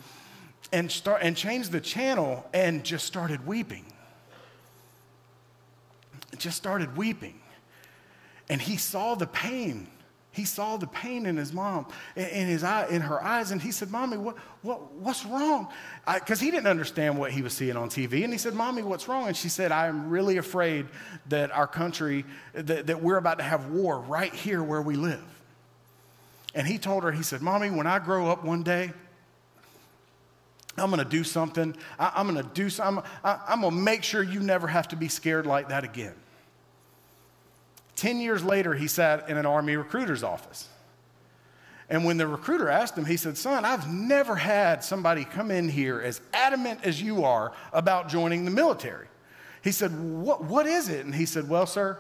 and, 0.73 0.91
start, 0.91 1.21
and 1.23 1.37
changed 1.37 1.71
the 1.71 1.83
channel 1.83 2.49
and 2.55 2.83
just 2.83 3.05
started 3.05 3.47
weeping. 3.47 3.85
Just 6.39 6.57
started 6.57 6.97
weeping. 6.97 7.39
And 8.49 8.59
he 8.59 8.79
saw 8.79 9.15
the 9.15 9.27
pain 9.27 9.87
he 10.35 10.45
saw 10.45 10.77
the 10.77 10.89
pain 10.89 11.27
in 11.27 11.37
his 11.37 11.53
mom, 11.53 11.87
in, 12.17 12.49
his 12.49 12.65
eye, 12.65 12.89
in 12.91 13.03
her 13.03 13.23
eyes, 13.23 13.53
and 13.53 13.63
he 13.63 13.71
said, 13.71 13.89
Mommy, 13.89 14.17
what, 14.17 14.37
what, 14.63 14.93
what's 14.95 15.25
wrong? 15.25 15.69
Because 16.13 16.41
he 16.41 16.51
didn't 16.51 16.67
understand 16.67 17.17
what 17.17 17.31
he 17.31 17.41
was 17.41 17.53
seeing 17.53 17.77
on 17.77 17.89
TV. 17.89 18.25
And 18.25 18.33
he 18.33 18.39
said, 18.39 18.53
Mommy, 18.53 18.83
what's 18.83 19.07
wrong? 19.07 19.29
And 19.29 19.37
she 19.37 19.49
said, 19.49 19.71
I'm 19.71 20.11
really 20.11 20.39
afraid 20.39 20.87
that 21.29 21.53
our 21.53 21.69
country, 21.69 22.25
that, 22.53 22.89
that 22.89 23.01
we're 23.01 23.17
about 23.17 23.39
to 23.39 23.45
have 23.45 23.67
war 23.67 24.01
right 24.01 24.35
here 24.35 24.61
where 24.61 24.83
we 24.83 24.97
live. 24.97 25.23
And 26.53 26.67
he 26.67 26.79
told 26.79 27.05
her, 27.05 27.13
he 27.13 27.23
said, 27.23 27.41
Mommy, 27.41 27.71
when 27.71 27.87
I 27.87 28.01
grow 28.01 28.29
up 28.29 28.45
one 28.45 28.65
day, 28.65 28.93
I'm 30.77 30.91
going 30.91 30.99
to 30.99 31.09
do 31.09 31.23
something. 31.23 31.77
I, 31.97 32.21
am 32.21 32.29
going 32.29 32.45
to 32.45 32.51
do 32.55 32.69
something. 32.71 33.05
I'm 33.23 33.61
going 33.61 33.73
to 33.73 33.81
make 33.81 34.03
sure 34.03 34.21
you 34.21 34.41
never 34.41 34.67
have 34.67 34.89
to 34.89 34.97
be 34.97 35.07
scared 35.07 35.47
like 35.47 35.69
that 35.69 35.85
again. 35.85 36.15
10 37.97 38.21
years 38.21 38.43
later, 38.43 38.75
he 38.75 38.89
sat 38.89 39.29
in 39.29 39.37
an 39.37 39.47
Army 39.47 39.77
recruiter's 39.77 40.23
office. 40.23 40.69
And 41.89 42.05
when 42.05 42.17
the 42.17 42.27
recruiter 42.27 42.69
asked 42.69 42.97
him, 42.97 43.05
he 43.05 43.17
said, 43.17 43.37
Son, 43.37 43.65
I've 43.65 43.93
never 43.93 44.37
had 44.37 44.83
somebody 44.83 45.25
come 45.25 45.51
in 45.51 45.69
here 45.69 46.01
as 46.01 46.21
adamant 46.33 46.81
as 46.83 47.01
you 47.01 47.25
are 47.25 47.53
about 47.73 48.09
joining 48.09 48.45
the 48.45 48.51
military. 48.51 49.07
He 49.63 49.71
said, 49.71 49.93
What, 49.99 50.45
what 50.45 50.67
is 50.67 50.89
it? 50.89 51.05
And 51.05 51.15
he 51.15 51.27
said, 51.27 51.49
Well, 51.49 51.67
sir, 51.67 51.99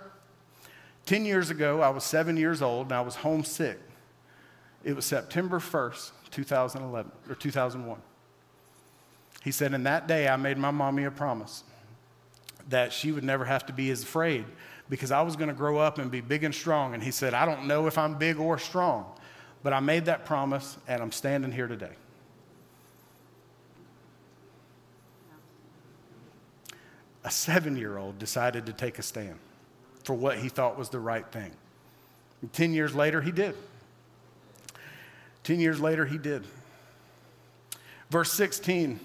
10 1.07 1.24
years 1.26 1.50
ago, 1.50 1.83
I 1.83 1.90
was 1.90 2.02
seven 2.02 2.37
years 2.37 2.62
old 2.62 2.87
and 2.87 2.92
I 2.94 3.02
was 3.02 3.16
homesick. 3.16 3.78
It 4.83 4.96
was 4.96 5.04
September 5.04 5.59
1st, 5.59 6.11
2011, 6.30 7.12
or 7.28 7.35
2001. 7.35 8.00
He 9.42 9.50
said, 9.50 9.74
And 9.74 9.87
that 9.87 10.09
day 10.09 10.28
I 10.28 10.37
made 10.37 10.57
my 10.57 10.70
mommy 10.70 11.04
a 11.04 11.11
promise 11.11 11.62
that 12.70 12.92
she 12.92 13.12
would 13.12 13.24
never 13.24 13.44
have 13.44 13.66
to 13.66 13.72
be 13.74 13.90
as 13.90 14.02
afraid 14.02 14.46
because 14.88 15.11
I 15.11 15.23
was 15.23 15.37
going 15.37 15.49
to 15.49 15.55
grow 15.55 15.79
up 15.79 15.99
and 15.99 16.11
be 16.11 16.20
big 16.20 16.44
and 16.44 16.55
strong. 16.55 16.94
And 16.94 17.03
he 17.03 17.11
said, 17.11 17.35
I 17.35 17.47
don't 17.47 17.66
know 17.66 17.87
if 17.87 17.97
I'm 17.97 18.14
big 18.14 18.38
or 18.38 18.59
strong, 18.59 19.07
but 19.62 19.73
I 19.73 19.81
made 19.81 20.05
that 20.07 20.25
promise 20.25 20.77
and 20.87 21.03
I'm 21.03 21.12
standing 21.12 21.53
here 21.53 21.66
today. 21.66 21.92
A 27.25 27.31
seven 27.31 27.77
year 27.77 27.97
old 27.97 28.18
decided 28.18 28.66
to 28.66 28.73
take 28.73 28.99
a 28.99 29.03
stand 29.03 29.38
for 30.05 30.12
what 30.12 30.38
he 30.38 30.51
thought 30.51 30.79
was 30.79 30.90
the 30.90 31.01
right 31.01 31.27
thing. 31.33 31.51
And 32.42 32.53
10 32.53 32.75
years 32.75 32.94
later, 32.94 33.23
he 33.23 33.33
did. 33.33 33.57
10 35.44 35.61
years 35.61 35.81
later, 35.81 36.05
he 36.05 36.18
did. 36.18 36.44
Verse 38.11 38.31
16, 38.33 39.01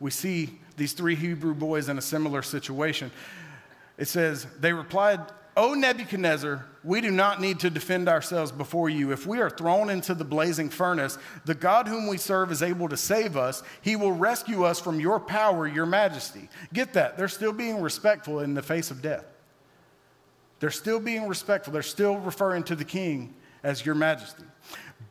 we 0.00 0.10
see 0.10 0.58
these 0.78 0.94
three 0.94 1.14
Hebrew 1.14 1.54
boys 1.54 1.90
in 1.90 1.98
a 1.98 2.02
similar 2.02 2.40
situation. 2.42 3.10
It 3.98 4.08
says, 4.08 4.46
They 4.60 4.72
replied, 4.72 5.20
O 5.56 5.74
Nebuchadnezzar, 5.74 6.64
we 6.84 7.00
do 7.00 7.10
not 7.10 7.40
need 7.40 7.58
to 7.60 7.68
defend 7.68 8.08
ourselves 8.08 8.52
before 8.52 8.88
you. 8.88 9.10
If 9.10 9.26
we 9.26 9.40
are 9.40 9.50
thrown 9.50 9.90
into 9.90 10.14
the 10.14 10.24
blazing 10.24 10.70
furnace, 10.70 11.18
the 11.44 11.54
God 11.54 11.88
whom 11.88 12.06
we 12.06 12.16
serve 12.16 12.52
is 12.52 12.62
able 12.62 12.88
to 12.88 12.96
save 12.96 13.36
us. 13.36 13.64
He 13.82 13.96
will 13.96 14.12
rescue 14.12 14.62
us 14.62 14.80
from 14.80 15.00
your 15.00 15.18
power, 15.18 15.66
your 15.66 15.84
majesty. 15.84 16.48
Get 16.72 16.92
that. 16.92 17.18
They're 17.18 17.26
still 17.26 17.52
being 17.52 17.82
respectful 17.82 18.38
in 18.38 18.54
the 18.54 18.62
face 18.62 18.92
of 18.92 19.02
death. 19.02 19.24
They're 20.60 20.70
still 20.70 21.00
being 21.00 21.26
respectful. 21.26 21.72
They're 21.72 21.82
still 21.82 22.18
referring 22.18 22.62
to 22.64 22.76
the 22.76 22.84
king 22.84 23.34
as 23.64 23.84
your 23.84 23.96
majesty. 23.96 24.44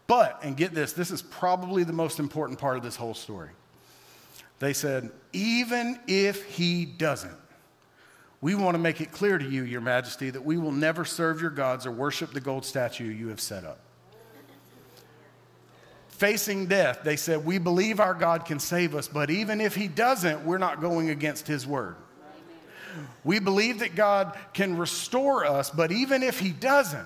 But, 0.08 0.39
and 0.43 0.56
get 0.56 0.73
this, 0.73 0.93
this 0.93 1.12
is 1.12 1.21
probably 1.21 1.84
the 1.84 1.93
most 1.93 2.19
important 2.19 2.58
part 2.58 2.78
of 2.78 2.84
this 2.84 2.95
whole 2.95 3.13
story. 3.13 3.50
They 4.60 4.71
said, 4.71 5.12
even 5.34 6.00
if 6.08 6.45
he 6.45 6.86
doesn't, 6.86 7.36
we 8.47 8.55
want 8.55 8.75
to 8.75 8.79
make 8.79 9.01
it 9.01 9.12
clear 9.12 9.38
to 9.38 9.43
you, 9.43 9.63
Your 9.63 9.81
Majesty, 9.81 10.29
that 10.29 10.45
we 10.45 10.57
will 10.57 10.71
never 10.71 11.03
serve 11.03 11.41
your 11.41 11.49
gods 11.49 11.86
or 11.86 11.91
worship 11.91 12.31
the 12.31 12.39
gold 12.39 12.63
statue 12.63 13.03
you 13.03 13.27
have 13.27 13.41
set 13.41 13.65
up. 13.65 13.77
Facing 16.07 16.67
death, 16.67 17.01
they 17.03 17.17
said, 17.17 17.43
We 17.43 17.57
believe 17.57 17.99
our 17.99 18.13
God 18.13 18.45
can 18.45 18.60
save 18.60 18.95
us, 18.95 19.10
but 19.10 19.29
even 19.29 19.60
if 19.60 19.75
he 19.75 19.89
doesn't, 19.89 20.45
we're 20.45 20.60
not 20.60 20.79
going 20.79 21.10
against 21.10 21.45
his 21.45 21.67
word. 21.67 21.97
We 23.25 23.39
believe 23.39 23.79
that 23.79 23.95
God 23.95 24.33
can 24.53 24.77
restore 24.77 25.45
us, 25.45 25.69
but 25.69 25.91
even 25.91 26.23
if 26.23 26.39
he 26.39 26.51
doesn't, 26.51 27.05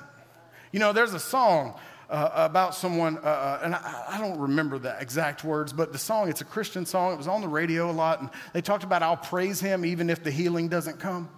you 0.72 0.80
know, 0.80 0.94
there's 0.94 1.16
a 1.16 1.20
song 1.20 1.74
uh, 2.12 2.30
about 2.34 2.76
someone, 2.76 3.18
uh, 3.20 3.22
uh, 3.22 3.60
and 3.64 3.74
I, 3.74 4.04
I, 4.10 4.20
don't 4.20 4.38
remember 4.38 4.78
the 4.78 5.00
exact 5.00 5.46
words, 5.46 5.72
but 5.72 5.94
the 5.94 5.98
song, 5.98 6.28
it's 6.28 6.42
a 6.42 6.46
Christian 6.46 6.86
song. 6.86 7.14
It 7.14 7.18
was 7.18 7.28
on 7.28 7.40
the 7.40 7.48
radio 7.48 7.90
a 7.90 7.94
lot, 7.94 8.20
and 8.20 8.30
they 8.52 8.62
talked 8.62 8.84
about, 8.84 9.02
I'll 9.02 9.16
praise 9.16 9.62
him 9.62 9.86
even 9.86 10.10
if 10.10 10.22
the 10.22 10.30
healing 10.30 10.68
doesn't 10.68 11.00
come. 11.00 11.30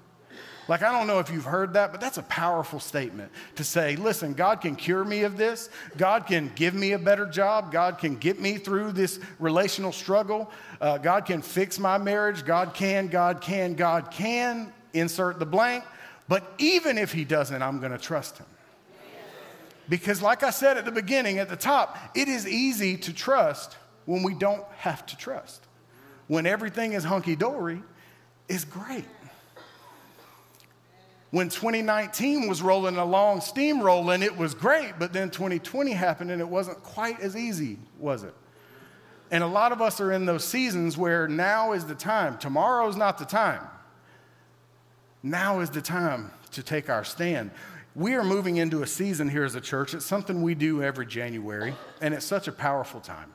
Like, 0.68 0.82
I 0.82 0.92
don't 0.92 1.06
know 1.06 1.20
if 1.20 1.30
you've 1.30 1.46
heard 1.46 1.74
that, 1.74 1.92
but 1.92 2.02
that's 2.02 2.18
a 2.18 2.24
powerful 2.24 2.80
statement 2.80 3.32
to 3.56 3.64
say, 3.64 3.98
listen, 3.98 4.34
God 4.34 4.62
can 4.62 4.76
cure 4.76 5.04
me 5.04 5.24
of 5.24 5.38
this. 5.38 5.70
God 5.96 6.26
can 6.26 6.52
give 6.56 6.74
me 6.74 6.94
a 6.94 7.00
better 7.00 7.28
job. 7.28 7.72
God 7.72 8.00
can 8.00 8.16
get 8.16 8.40
me 8.40 8.58
through 8.58 8.94
this 8.94 9.20
relational 9.40 9.92
struggle. 9.92 10.50
Uh, 10.82 10.98
God 10.98 11.26
can 11.26 11.42
fix 11.42 11.78
my 11.78 12.00
marriage. 12.00 12.46
God 12.46 12.74
can, 12.74 13.10
God 13.10 13.42
can, 13.42 13.76
God 13.76 14.10
can. 14.10 14.74
Insert 14.94 15.38
the 15.38 15.46
blank. 15.46 15.84
But 16.28 16.50
even 16.58 16.98
if 16.98 17.12
He 17.12 17.26
doesn't, 17.26 17.62
I'm 17.62 17.80
going 17.80 17.92
to 17.92 17.98
trust 17.98 18.38
Him. 18.38 18.48
Because, 19.90 20.22
like 20.22 20.44
I 20.44 20.50
said 20.50 20.78
at 20.78 20.86
the 20.86 20.92
beginning, 20.92 21.40
at 21.40 21.50
the 21.50 21.56
top, 21.56 21.98
it 22.16 22.28
is 22.28 22.48
easy 22.48 22.98
to 22.98 23.14
trust 23.14 23.78
when 24.06 24.24
we 24.24 24.34
don't 24.34 24.64
have 24.78 25.06
to 25.08 25.18
trust. 25.18 25.66
When 26.28 26.46
everything 26.46 26.94
is 26.94 27.04
hunky 27.04 27.36
dory, 27.36 27.82
it's 28.48 28.66
great. 28.66 29.06
When 31.32 31.50
2019 31.50 32.48
was 32.48 32.62
rolling 32.62 32.98
along, 32.98 33.40
steamrolling, 33.40 34.22
it 34.22 34.38
was 34.38 34.54
great, 34.54 34.94
but 35.00 35.14
then 35.14 35.32
2020 35.32 35.92
happened 35.92 36.30
and 36.30 36.40
it 36.40 36.48
wasn't 36.48 36.82
quite 36.84 37.20
as 37.22 37.36
easy, 37.36 37.80
was 38.00 38.24
it? 38.24 38.36
And 39.32 39.44
a 39.44 39.48
lot 39.48 39.72
of 39.72 39.82
us 39.82 40.00
are 40.00 40.12
in 40.12 40.28
those 40.28 40.44
seasons 40.44 40.96
where 40.96 41.28
now 41.28 41.72
is 41.72 41.86
the 41.86 41.96
time. 41.96 42.38
Tomorrow's 42.38 42.96
not 42.96 43.18
the 43.18 43.26
time. 43.26 43.62
Now 45.24 45.62
is 45.62 45.72
the 45.72 45.82
time 45.82 46.30
to 46.52 46.62
take 46.62 46.88
our 46.88 47.04
stand. 47.04 47.50
We 47.96 48.16
are 48.16 48.24
moving 48.24 48.58
into 48.58 48.82
a 48.82 48.88
season 48.88 49.30
here 49.30 49.44
as 49.44 49.54
a 49.54 49.62
church. 49.62 49.94
It's 49.94 50.06
something 50.06 50.42
we 50.42 50.56
do 50.56 50.82
every 50.82 51.06
January, 51.06 51.76
and 52.02 52.14
it's 52.14 52.26
such 52.26 52.48
a 52.48 52.52
powerful 52.52 53.00
time. 53.00 53.32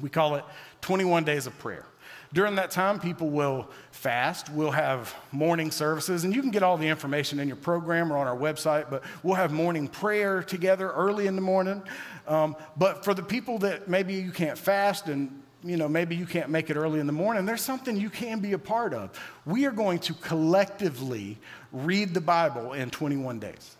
We 0.00 0.10
call 0.10 0.34
it 0.34 0.44
21 0.82 1.24
Days 1.24 1.46
of 1.46 1.58
Prayer. 1.58 1.86
During 2.34 2.56
that 2.56 2.70
time, 2.70 3.00
people 3.00 3.30
will 3.30 3.70
fast. 3.90 4.50
We'll 4.50 4.72
have 4.72 5.14
morning 5.32 5.70
services, 5.70 6.24
and 6.24 6.34
you 6.34 6.42
can 6.42 6.50
get 6.50 6.62
all 6.62 6.76
the 6.76 6.88
information 6.88 7.40
in 7.40 7.48
your 7.48 7.56
program 7.56 8.12
or 8.12 8.18
on 8.18 8.26
our 8.26 8.36
website, 8.36 8.90
but 8.90 9.02
we'll 9.22 9.36
have 9.36 9.50
morning 9.50 9.88
prayer 9.88 10.42
together 10.42 10.90
early 10.90 11.26
in 11.26 11.34
the 11.34 11.40
morning. 11.40 11.82
Um, 12.26 12.56
but 12.76 13.02
for 13.02 13.14
the 13.14 13.22
people 13.22 13.58
that 13.60 13.88
maybe 13.88 14.14
you 14.14 14.30
can't 14.30 14.58
fast 14.58 15.08
and 15.08 15.42
you 15.64 15.76
know, 15.76 15.88
maybe 15.88 16.14
you 16.14 16.26
can't 16.26 16.50
make 16.50 16.68
it 16.68 16.76
early 16.76 17.00
in 17.00 17.06
the 17.06 17.12
morning, 17.12 17.46
there's 17.46 17.62
something 17.62 17.96
you 17.96 18.10
can 18.10 18.40
be 18.40 18.52
a 18.52 18.58
part 18.58 18.92
of. 18.92 19.18
We 19.46 19.64
are 19.66 19.72
going 19.72 19.98
to 20.00 20.14
collectively 20.14 21.38
read 21.72 22.12
the 22.12 22.20
Bible 22.20 22.74
in 22.74 22.90
21 22.90 23.38
days. 23.38 23.76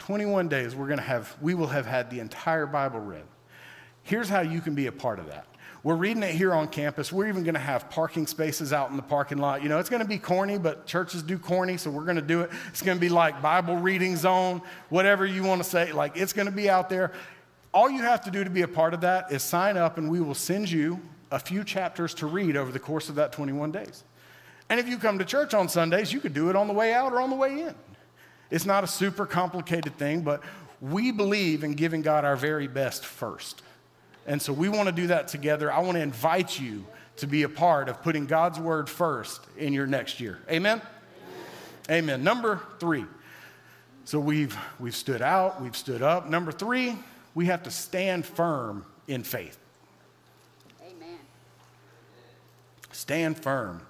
21 0.00 0.48
days, 0.48 0.74
we're 0.74 0.86
going 0.86 0.98
to 0.98 1.04
have, 1.04 1.36
we 1.40 1.54
will 1.54 1.66
have 1.66 1.86
had 1.86 2.10
the 2.10 2.20
entire 2.20 2.66
Bible 2.66 3.00
read. 3.00 3.24
Here's 4.02 4.28
how 4.28 4.40
you 4.40 4.60
can 4.60 4.74
be 4.74 4.86
a 4.86 4.92
part 4.92 5.18
of 5.18 5.26
that. 5.26 5.46
We're 5.82 5.96
reading 5.96 6.22
it 6.22 6.34
here 6.34 6.52
on 6.52 6.68
campus. 6.68 7.12
We're 7.12 7.28
even 7.28 7.44
going 7.44 7.54
to 7.54 7.60
have 7.60 7.88
parking 7.88 8.26
spaces 8.26 8.72
out 8.72 8.90
in 8.90 8.96
the 8.96 9.02
parking 9.02 9.38
lot. 9.38 9.62
You 9.62 9.68
know, 9.68 9.78
it's 9.78 9.88
going 9.88 10.02
to 10.02 10.08
be 10.08 10.18
corny, 10.18 10.58
but 10.58 10.86
churches 10.86 11.22
do 11.22 11.38
corny, 11.38 11.76
so 11.76 11.90
we're 11.90 12.04
going 12.04 12.16
to 12.16 12.22
do 12.22 12.40
it. 12.40 12.50
It's 12.68 12.82
going 12.82 12.96
to 12.96 13.00
be 13.00 13.08
like 13.08 13.40
Bible 13.40 13.76
reading 13.76 14.16
zone, 14.16 14.60
whatever 14.88 15.24
you 15.24 15.44
want 15.44 15.62
to 15.62 15.68
say. 15.68 15.92
Like, 15.92 16.16
it's 16.16 16.32
going 16.32 16.46
to 16.46 16.52
be 16.52 16.68
out 16.68 16.88
there. 16.88 17.12
All 17.72 17.90
you 17.90 18.02
have 18.02 18.24
to 18.24 18.30
do 18.30 18.44
to 18.44 18.50
be 18.50 18.62
a 18.62 18.68
part 18.68 18.94
of 18.94 19.02
that 19.02 19.30
is 19.30 19.42
sign 19.42 19.76
up, 19.76 19.98
and 19.98 20.10
we 20.10 20.20
will 20.20 20.34
send 20.34 20.70
you 20.70 21.00
a 21.30 21.38
few 21.38 21.64
chapters 21.64 22.14
to 22.14 22.26
read 22.26 22.56
over 22.56 22.72
the 22.72 22.78
course 22.78 23.08
of 23.08 23.16
that 23.16 23.32
21 23.32 23.72
days. 23.72 24.04
And 24.70 24.80
if 24.80 24.88
you 24.88 24.98
come 24.98 25.18
to 25.18 25.24
church 25.24 25.54
on 25.54 25.68
Sundays, 25.68 26.12
you 26.12 26.20
could 26.20 26.34
do 26.34 26.50
it 26.50 26.56
on 26.56 26.66
the 26.66 26.74
way 26.74 26.92
out 26.92 27.12
or 27.12 27.20
on 27.20 27.30
the 27.30 27.36
way 27.36 27.60
in. 27.60 27.74
It's 28.50 28.64
not 28.64 28.84
a 28.84 28.86
super 28.86 29.26
complicated 29.26 29.96
thing, 29.96 30.22
but 30.22 30.42
we 30.80 31.10
believe 31.10 31.64
in 31.64 31.74
giving 31.74 32.02
God 32.02 32.24
our 32.24 32.36
very 32.36 32.66
best 32.68 33.04
first. 33.04 33.62
And 34.26 34.40
so 34.40 34.52
we 34.52 34.68
want 34.68 34.88
to 34.88 34.94
do 34.94 35.08
that 35.08 35.28
together. 35.28 35.72
I 35.72 35.80
want 35.80 35.96
to 35.96 36.02
invite 36.02 36.58
you 36.58 36.86
to 37.16 37.26
be 37.26 37.42
a 37.42 37.48
part 37.48 37.88
of 37.88 38.02
putting 38.02 38.26
God's 38.26 38.58
word 38.58 38.88
first 38.88 39.40
in 39.56 39.72
your 39.72 39.86
next 39.86 40.20
year. 40.20 40.38
Amen? 40.50 40.80
Amen. 41.88 42.04
Amen. 42.04 42.24
Number 42.24 42.60
three. 42.78 43.04
So 44.04 44.18
we've, 44.18 44.56
we've 44.78 44.96
stood 44.96 45.20
out, 45.20 45.60
we've 45.60 45.76
stood 45.76 46.00
up. 46.00 46.28
Number 46.30 46.52
three, 46.52 46.96
we 47.34 47.46
have 47.46 47.62
to 47.64 47.70
stand 47.70 48.26
firm 48.26 48.84
in 49.06 49.22
faith. 49.22 49.58
Amen. 50.82 51.18
Stand 52.92 53.38
firm 53.38 53.82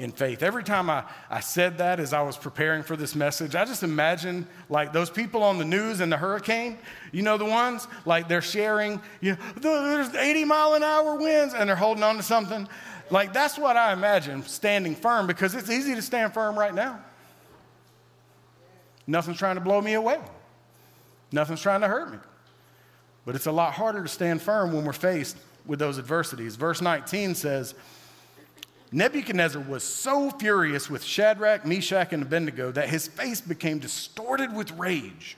in 0.00 0.10
faith. 0.10 0.42
Every 0.42 0.64
time 0.64 0.88
I, 0.88 1.04
I 1.28 1.40
said 1.40 1.78
that 1.78 2.00
as 2.00 2.12
I 2.12 2.22
was 2.22 2.36
preparing 2.36 2.82
for 2.82 2.96
this 2.96 3.14
message, 3.14 3.54
I 3.54 3.64
just 3.64 3.82
imagine 3.82 4.46
like 4.68 4.92
those 4.92 5.10
people 5.10 5.42
on 5.42 5.58
the 5.58 5.64
news 5.64 6.00
and 6.00 6.10
the 6.10 6.16
hurricane, 6.16 6.78
you 7.12 7.22
know, 7.22 7.36
the 7.36 7.44
ones 7.44 7.86
like 8.06 8.26
they're 8.26 8.40
sharing, 8.42 9.00
you 9.20 9.36
know, 9.62 9.96
there's 9.96 10.14
80 10.14 10.44
mile 10.46 10.74
an 10.74 10.82
hour 10.82 11.16
winds 11.16 11.54
and 11.54 11.68
they're 11.68 11.76
holding 11.76 12.02
on 12.02 12.16
to 12.16 12.22
something. 12.22 12.66
Like 13.10 13.32
that's 13.32 13.58
what 13.58 13.76
I 13.76 13.92
imagine 13.92 14.42
standing 14.44 14.94
firm 14.94 15.26
because 15.26 15.54
it's 15.54 15.70
easy 15.70 15.94
to 15.94 16.02
stand 16.02 16.32
firm 16.32 16.58
right 16.58 16.74
now. 16.74 17.00
Nothing's 19.06 19.38
trying 19.38 19.56
to 19.56 19.60
blow 19.60 19.80
me 19.80 19.94
away, 19.94 20.18
nothing's 21.30 21.60
trying 21.60 21.82
to 21.82 21.88
hurt 21.88 22.10
me. 22.10 22.18
But 23.24 23.34
it's 23.34 23.46
a 23.46 23.52
lot 23.52 23.74
harder 23.74 24.02
to 24.02 24.08
stand 24.08 24.42
firm 24.42 24.72
when 24.72 24.84
we're 24.84 24.92
faced 24.92 25.36
with 25.66 25.78
those 25.78 25.98
adversities. 25.98 26.56
Verse 26.56 26.80
19 26.80 27.34
says, 27.34 27.74
Nebuchadnezzar 28.92 29.62
was 29.62 29.84
so 29.84 30.30
furious 30.30 30.90
with 30.90 31.04
Shadrach, 31.04 31.64
Meshach, 31.64 32.12
and 32.12 32.22
Abednego 32.22 32.72
that 32.72 32.88
his 32.88 33.06
face 33.06 33.40
became 33.40 33.78
distorted 33.78 34.54
with 34.54 34.72
rage. 34.72 35.36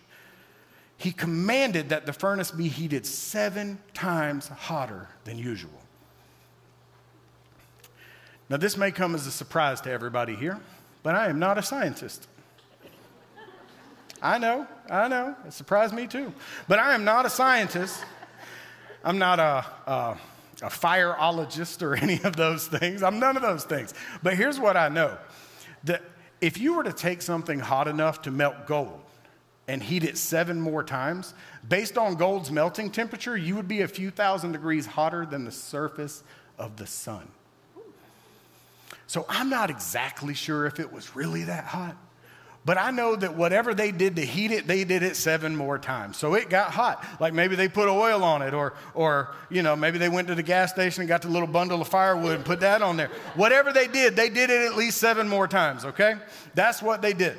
He 0.97 1.13
commanded 1.13 1.89
that 1.91 2.07
the 2.07 2.13
furnace 2.13 2.51
be 2.51 2.69
heated 2.69 3.05
seven 3.05 3.79
times 3.93 4.49
hotter 4.49 5.09
than 5.25 5.37
usual. 5.37 5.83
Now, 8.49 8.57
this 8.57 8.77
may 8.77 8.91
come 8.91 9.15
as 9.15 9.27
a 9.27 9.31
surprise 9.31 9.81
to 9.83 9.91
everybody 9.91 10.35
here, 10.35 10.61
but 11.03 11.15
I 11.15 11.29
am 11.29 11.39
not 11.39 11.59
a 11.59 11.63
scientist. 11.63 12.29
I 14.23 14.39
know, 14.39 14.67
I 14.89 15.09
know, 15.09 15.35
it 15.47 15.53
surprised 15.53 15.93
me 15.93 16.07
too. 16.07 16.33
But 16.69 16.79
I 16.79 16.95
am 16.95 17.05
not 17.05 17.27
a 17.27 17.31
scientist. 17.31 18.05
I'm 19.05 19.19
not 19.19 19.41
a, 19.41 19.67
a 19.91 20.17
a 20.63 20.69
fireologist 20.69 21.83
or 21.83 21.95
any 22.03 22.23
of 22.23 22.37
those 22.37 22.67
things. 22.67 23.03
I'm 23.03 23.19
none 23.19 23.37
of 23.37 23.43
those 23.43 23.65
things. 23.65 23.93
But 24.23 24.37
here's 24.37 24.59
what 24.59 24.77
I 24.77 24.89
know 24.89 25.19
that 25.85 26.03
if 26.41 26.59
you 26.59 26.75
were 26.75 26.85
to 26.85 26.93
take 26.93 27.21
something 27.21 27.59
hot 27.59 27.89
enough 27.89 28.23
to 28.23 28.31
melt 28.31 28.67
gold 28.67 29.01
and 29.69 29.83
heat 29.83 30.05
it 30.05 30.17
seven 30.17 30.61
more 30.61 30.83
times, 30.83 31.35
based 31.69 31.99
on 31.99 32.15
gold's 32.15 32.51
melting 32.51 32.91
temperature, 32.91 33.37
you 33.37 33.57
would 33.57 33.69
be 33.69 33.83
a 33.83 33.89
few 33.89 34.11
thousand 34.11 34.53
degrees 34.53 34.87
hotter 34.87 35.27
than 35.27 35.45
the 35.45 35.53
surface 35.53 36.23
of 36.59 36.77
the 36.77 36.87
sun. 36.87 37.29
So 39.07 39.27
I'm 39.29 39.51
not 39.51 39.71
exactly 39.71 40.35
sure 40.35 40.67
if 40.67 40.81
it 40.81 40.93
was 40.93 41.15
really 41.15 41.45
that 41.45 41.65
hot. 41.65 41.97
But 42.65 42.79
I 42.79 42.93
know 42.93 43.17
that 43.17 43.37
whatever 43.37 43.75
they 43.75 43.91
did 43.91 44.15
to 44.17 44.25
heat 44.25 44.53
it, 44.53 44.69
they 44.69 44.85
did 44.85 45.03
it 45.03 45.17
seven 45.17 45.57
more 45.57 45.79
times. 45.79 46.17
So 46.17 46.35
it 46.35 46.49
got 46.49 46.71
hot. 46.71 47.05
Like 47.19 47.35
maybe 47.35 47.57
they 47.57 47.69
put 47.69 47.89
oil 47.89 48.23
on 48.23 48.41
it, 48.41 48.55
or, 48.55 48.75
or 48.95 49.35
you 49.51 49.63
know, 49.63 49.75
maybe 49.75 49.99
they 49.99 50.09
went 50.09 50.29
to 50.29 50.37
the 50.37 50.45
gas 50.45 50.71
station 50.71 51.01
and 51.01 51.09
got 51.09 51.23
the 51.23 51.29
little 51.29 51.49
bundle 51.49 51.81
of 51.81 51.89
firewood 51.89 52.37
and 52.37 52.45
put 52.45 52.61
that 52.61 52.81
on 52.81 52.97
there. 52.97 53.11
Whatever 53.35 53.73
they 53.73 53.89
did, 53.89 54.15
they 54.15 54.29
did 54.29 54.49
it 54.49 54.63
at 54.63 54.77
least 54.77 54.99
seven 54.99 55.29
more 55.29 55.49
times, 55.49 55.85
okay? 55.85 56.15
That's 56.55 56.81
what 56.81 57.03
they 57.03 57.13
did. 57.13 57.37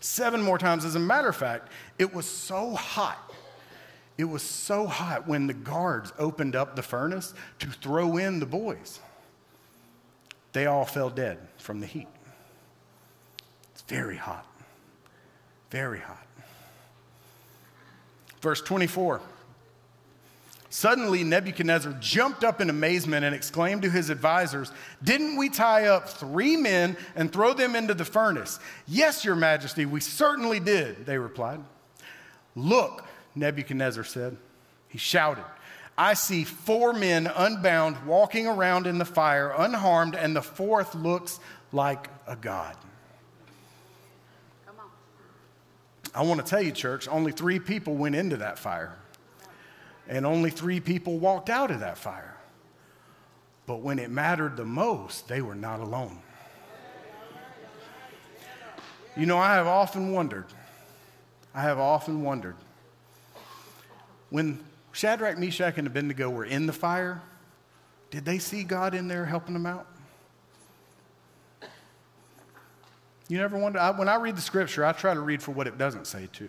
Seven 0.00 0.42
more 0.42 0.58
times. 0.58 0.84
As 0.84 0.96
a 0.96 1.00
matter 1.00 1.28
of 1.28 1.36
fact, 1.36 1.68
it 1.98 2.12
was 2.12 2.26
so 2.26 2.72
hot. 2.72 3.32
It 4.18 4.24
was 4.24 4.42
so 4.42 4.86
hot 4.86 5.26
when 5.26 5.46
the 5.46 5.54
guards 5.54 6.12
opened 6.18 6.54
up 6.54 6.76
the 6.76 6.82
furnace 6.82 7.32
to 7.60 7.68
throw 7.68 8.18
in 8.18 8.38
the 8.38 8.44
boys. 8.44 9.00
They 10.52 10.66
all 10.66 10.84
fell 10.84 11.08
dead 11.08 11.38
from 11.56 11.80
the 11.80 11.86
heat. 11.86 12.08
Very 13.90 14.16
hot. 14.16 14.46
Very 15.70 15.98
hot. 15.98 16.24
Verse 18.40 18.60
24. 18.60 19.20
Suddenly, 20.72 21.24
Nebuchadnezzar 21.24 21.96
jumped 21.98 22.44
up 22.44 22.60
in 22.60 22.70
amazement 22.70 23.24
and 23.24 23.34
exclaimed 23.34 23.82
to 23.82 23.90
his 23.90 24.08
advisors, 24.08 24.70
Didn't 25.02 25.36
we 25.36 25.48
tie 25.48 25.86
up 25.86 26.08
three 26.08 26.56
men 26.56 26.96
and 27.16 27.32
throw 27.32 27.52
them 27.52 27.74
into 27.74 27.92
the 27.92 28.04
furnace? 28.04 28.60
Yes, 28.86 29.24
Your 29.24 29.34
Majesty, 29.34 29.86
we 29.86 29.98
certainly 29.98 30.60
did, 30.60 31.04
they 31.04 31.18
replied. 31.18 31.58
Look, 32.54 33.04
Nebuchadnezzar 33.34 34.04
said. 34.04 34.36
He 34.86 34.98
shouted, 34.98 35.44
I 35.98 36.14
see 36.14 36.44
four 36.44 36.92
men 36.92 37.26
unbound 37.26 38.06
walking 38.06 38.46
around 38.46 38.86
in 38.86 38.98
the 38.98 39.04
fire, 39.04 39.52
unharmed, 39.58 40.14
and 40.14 40.36
the 40.36 40.42
fourth 40.42 40.94
looks 40.94 41.40
like 41.72 42.06
a 42.28 42.36
god. 42.36 42.76
I 46.14 46.22
want 46.22 46.44
to 46.44 46.46
tell 46.46 46.60
you, 46.60 46.72
church, 46.72 47.06
only 47.08 47.32
three 47.32 47.60
people 47.60 47.94
went 47.94 48.16
into 48.16 48.38
that 48.38 48.58
fire, 48.58 48.96
and 50.08 50.26
only 50.26 50.50
three 50.50 50.80
people 50.80 51.18
walked 51.18 51.48
out 51.48 51.70
of 51.70 51.80
that 51.80 51.98
fire. 51.98 52.36
But 53.66 53.82
when 53.82 53.98
it 54.00 54.10
mattered 54.10 54.56
the 54.56 54.64
most, 54.64 55.28
they 55.28 55.40
were 55.40 55.54
not 55.54 55.78
alone. 55.78 56.18
You 59.16 59.26
know, 59.26 59.38
I 59.38 59.54
have 59.54 59.66
often 59.66 60.12
wondered, 60.12 60.46
I 61.54 61.62
have 61.62 61.78
often 61.78 62.22
wondered, 62.22 62.56
when 64.30 64.64
Shadrach, 64.92 65.38
Meshach, 65.38 65.78
and 65.78 65.86
Abednego 65.86 66.30
were 66.30 66.44
in 66.44 66.66
the 66.66 66.72
fire, 66.72 67.20
did 68.10 68.24
they 68.24 68.38
see 68.38 68.64
God 68.64 68.94
in 68.94 69.06
there 69.06 69.24
helping 69.24 69.54
them 69.54 69.66
out? 69.66 69.86
You 73.30 73.38
never 73.38 73.56
wonder? 73.56 73.78
I, 73.78 73.92
when 73.92 74.08
I 74.08 74.16
read 74.16 74.36
the 74.36 74.40
scripture, 74.42 74.84
I 74.84 74.90
try 74.90 75.14
to 75.14 75.20
read 75.20 75.40
for 75.40 75.52
what 75.52 75.68
it 75.68 75.78
doesn't 75.78 76.08
say 76.08 76.28
too. 76.32 76.48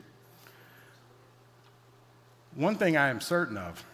One 2.55 2.75
thing 2.75 2.97
I 2.97 3.09
am 3.09 3.21
certain 3.21 3.55
of, 3.55 3.85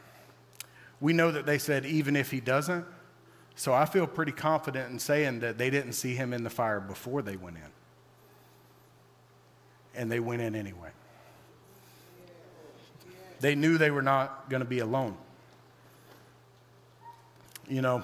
we 1.01 1.11
know 1.11 1.29
that 1.29 1.45
they 1.45 1.57
said, 1.57 1.85
even 1.85 2.15
if 2.15 2.31
he 2.31 2.39
doesn't. 2.39 2.85
So 3.55 3.73
I 3.73 3.83
feel 3.85 4.07
pretty 4.07 4.31
confident 4.31 4.89
in 4.89 4.99
saying 4.99 5.41
that 5.41 5.57
they 5.57 5.69
didn't 5.69 5.93
see 5.93 6.15
him 6.15 6.31
in 6.31 6.45
the 6.45 6.49
fire 6.49 6.79
before 6.79 7.21
they 7.21 7.35
went 7.35 7.57
in. 7.57 7.71
And 9.93 10.09
they 10.09 10.21
went 10.21 10.41
in 10.41 10.55
anyway. 10.55 10.91
They 13.41 13.53
knew 13.53 13.77
they 13.77 13.91
were 13.91 14.01
not 14.01 14.49
going 14.49 14.61
to 14.61 14.67
be 14.67 14.79
alone. 14.79 15.17
You 17.67 17.81
know, 17.81 18.01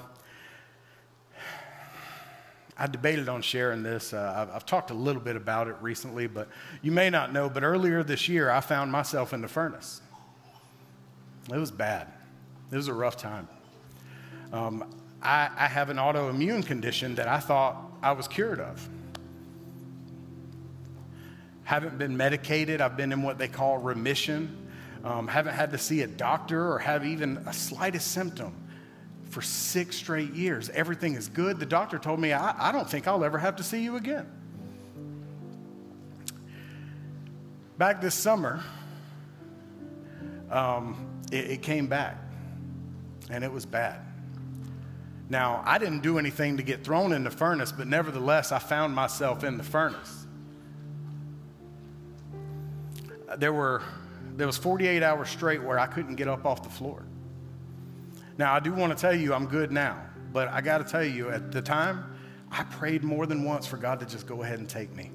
I 2.84 2.88
debated 2.88 3.30
on 3.30 3.42
sharing 3.42 3.82
this. 3.82 4.12
Uh, 4.12 4.34
I've, 4.36 4.56
I've, 4.58 4.66
talked 4.66 4.92
a 4.92 4.94
little 4.94 5.22
bit 5.22 5.38
about 5.38 5.70
it 5.70 5.78
recently, 5.80 6.28
but 6.28 6.50
you 6.82 6.92
may 6.92 7.10
not 7.10 7.32
know. 7.32 7.48
But 7.48 7.64
earlier 7.64 8.04
this 8.04 8.28
year, 8.28 8.52
I 8.52 8.60
found 8.60 8.92
myself 8.92 9.32
in 9.32 9.42
the 9.42 9.48
furnace. 9.48 10.02
It 11.50 11.58
was 11.58 11.72
bad. 11.72 12.12
It 12.74 12.76
was 12.76 12.90
a 12.90 12.94
rough 12.94 13.16
time. 13.16 13.48
Um, 14.52 14.84
I, 15.22 15.50
I 15.56 15.68
have 15.68 15.92
an 15.92 15.96
autoimmune 15.96 16.66
condition 16.66 17.16
that 17.16 17.30
I 17.30 17.40
thought 17.40 17.78
I 18.02 18.12
was 18.12 18.28
cured 18.28 18.60
of. 18.60 18.86
Haven't 21.64 21.98
been 21.98 22.18
medicated. 22.18 22.82
I've 22.82 22.98
been 22.98 23.14
in 23.14 23.22
what 23.22 23.38
they 23.38 23.48
call 23.48 23.78
remission. 23.78 24.58
Um, 25.06 25.30
haven't 25.30 25.56
had 25.56 25.72
to 25.72 25.78
see 25.78 26.02
a 26.02 26.08
doctor 26.08 26.74
or 26.74 26.80
have 26.80 27.06
even 27.06 27.38
a 27.48 27.54
slightest 27.54 28.12
symptom 28.12 28.54
for 29.34 29.42
six 29.42 29.96
straight 29.96 30.34
years. 30.34 30.70
Everything 30.70 31.16
is 31.16 31.28
good. 31.28 31.60
The 31.60 31.66
doctor 31.66 31.98
told 31.98 32.20
me, 32.20 32.32
I, 32.32 32.70
I 32.70 32.72
don't 32.72 32.90
think 32.90 33.08
I'll 33.08 33.24
ever 33.24 33.40
have 33.40 33.56
to 33.58 33.64
see 33.64 33.84
you 33.84 33.96
again. 33.96 34.30
Back 37.78 38.00
this 38.00 38.14
summer, 38.14 38.64
um, 40.52 41.22
it, 41.32 41.52
it 41.52 41.62
came 41.64 41.88
back, 41.88 42.18
and 43.32 43.44
it 43.44 43.52
was 43.52 43.66
bad. 43.66 44.00
Now, 45.30 45.64
I 45.66 45.80
didn't 45.80 46.02
do 46.02 46.20
anything 46.20 46.58
to 46.58 46.64
get 46.64 46.84
thrown 46.84 47.12
in 47.12 47.24
the 47.24 47.32
furnace, 47.32 47.72
but 47.72 47.88
nevertheless, 47.88 48.52
I 48.52 48.60
found 48.60 48.94
myself 48.94 49.44
in 49.44 49.58
the 49.58 49.64
furnace. 49.64 50.28
There 53.38 53.54
were 53.54 53.82
there 54.36 54.48
was 54.48 54.58
48 54.58 55.04
hours 55.04 55.30
straight 55.30 55.62
where 55.62 55.78
I 55.78 55.86
couldn't 55.86 56.16
get 56.16 56.28
up 56.28 56.46
off 56.46 56.64
the 56.64 56.70
floor. 56.70 57.04
Now, 58.38 58.54
I 58.54 58.60
do 58.60 58.74
want 58.74 58.96
to 58.96 59.00
tell 59.00 59.16
you 59.16 59.34
I'm 59.34 59.46
good 59.46 59.72
now, 59.72 60.02
but 60.32 60.48
I 60.48 60.62
got 60.62 60.80
to 60.80 60.84
tell 60.84 61.04
you, 61.04 61.30
at 61.30 61.52
the 61.52 61.62
time, 61.62 62.16
I 62.52 62.64
prayed 62.64 63.04
more 63.04 63.26
than 63.26 63.44
once 63.44 63.66
for 63.66 63.78
God 63.78 64.00
to 64.00 64.06
just 64.06 64.28
go 64.28 64.44
ahead 64.44 64.60
and 64.60 64.70
take 64.70 64.96
me 64.96 65.12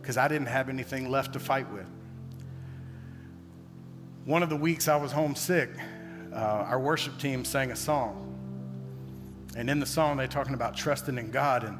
because 0.00 0.16
I 0.16 0.28
didn't 0.28 0.48
have 0.48 0.68
anything 0.68 1.10
left 1.10 1.32
to 1.34 1.40
fight 1.40 1.70
with. 1.72 1.86
One 4.24 4.42
of 4.42 4.50
the 4.50 4.56
weeks 4.56 4.88
I 4.88 4.96
was 4.96 5.12
homesick, 5.12 5.70
uh, 6.32 6.36
our 6.36 6.78
worship 6.78 7.18
team 7.18 7.44
sang 7.44 7.70
a 7.70 7.76
song. 7.76 8.28
And 9.56 9.68
in 9.68 9.80
the 9.80 9.86
song, 9.86 10.16
they're 10.16 10.26
talking 10.26 10.54
about 10.54 10.76
trusting 10.76 11.18
in 11.18 11.30
God. 11.30 11.64
And 11.64 11.78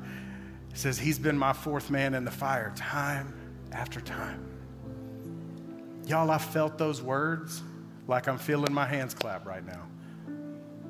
it 0.71 0.77
says, 0.79 0.99
He's 0.99 1.19
been 1.19 1.39
my 1.39 1.53
fourth 1.53 1.91
man 1.91 2.15
in 2.15 2.25
the 2.25 2.31
fire 2.31 2.73
time 2.77 3.33
after 3.73 4.01
time. 4.01 4.45
Y'all, 6.07 6.31
I 6.31 6.39
felt 6.39 6.79
those 6.79 7.01
words 7.01 7.63
like 8.09 8.29
I'm 8.29 8.39
feeling 8.39 8.73
my 8.73 8.87
hands 8.87 9.15
clap 9.15 9.47
right 9.47 9.65
now. 9.65 9.87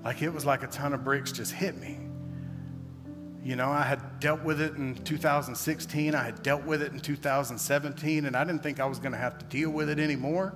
Like 0.05 0.23
it 0.23 0.31
was 0.33 0.45
like 0.45 0.63
a 0.63 0.67
ton 0.67 0.93
of 0.93 1.05
bricks 1.05 1.33
just 1.33 1.53
hit 1.53 1.79
me. 1.79 1.99
You 3.45 3.57
know, 3.57 3.71
I 3.71 3.83
had 3.83 4.21
dealt 4.21 4.43
with 4.43 4.61
it 4.61 4.75
in 4.75 4.95
2016, 4.95 6.15
I 6.15 6.23
had 6.23 6.43
dealt 6.43 6.65
with 6.65 6.81
it 6.81 6.93
in 6.93 7.01
2017, 7.01 8.27
and 8.27 8.37
I 8.37 8.45
didn't 8.45 8.63
think 8.63 8.79
I 8.79 8.87
was 8.87 9.01
going 9.01 9.13
to 9.13 9.19
have 9.19 9.39
to 9.39 9.45
deal 9.47 9.71
with 9.71 9.89
it 9.89 9.99
anymore. 9.99 10.55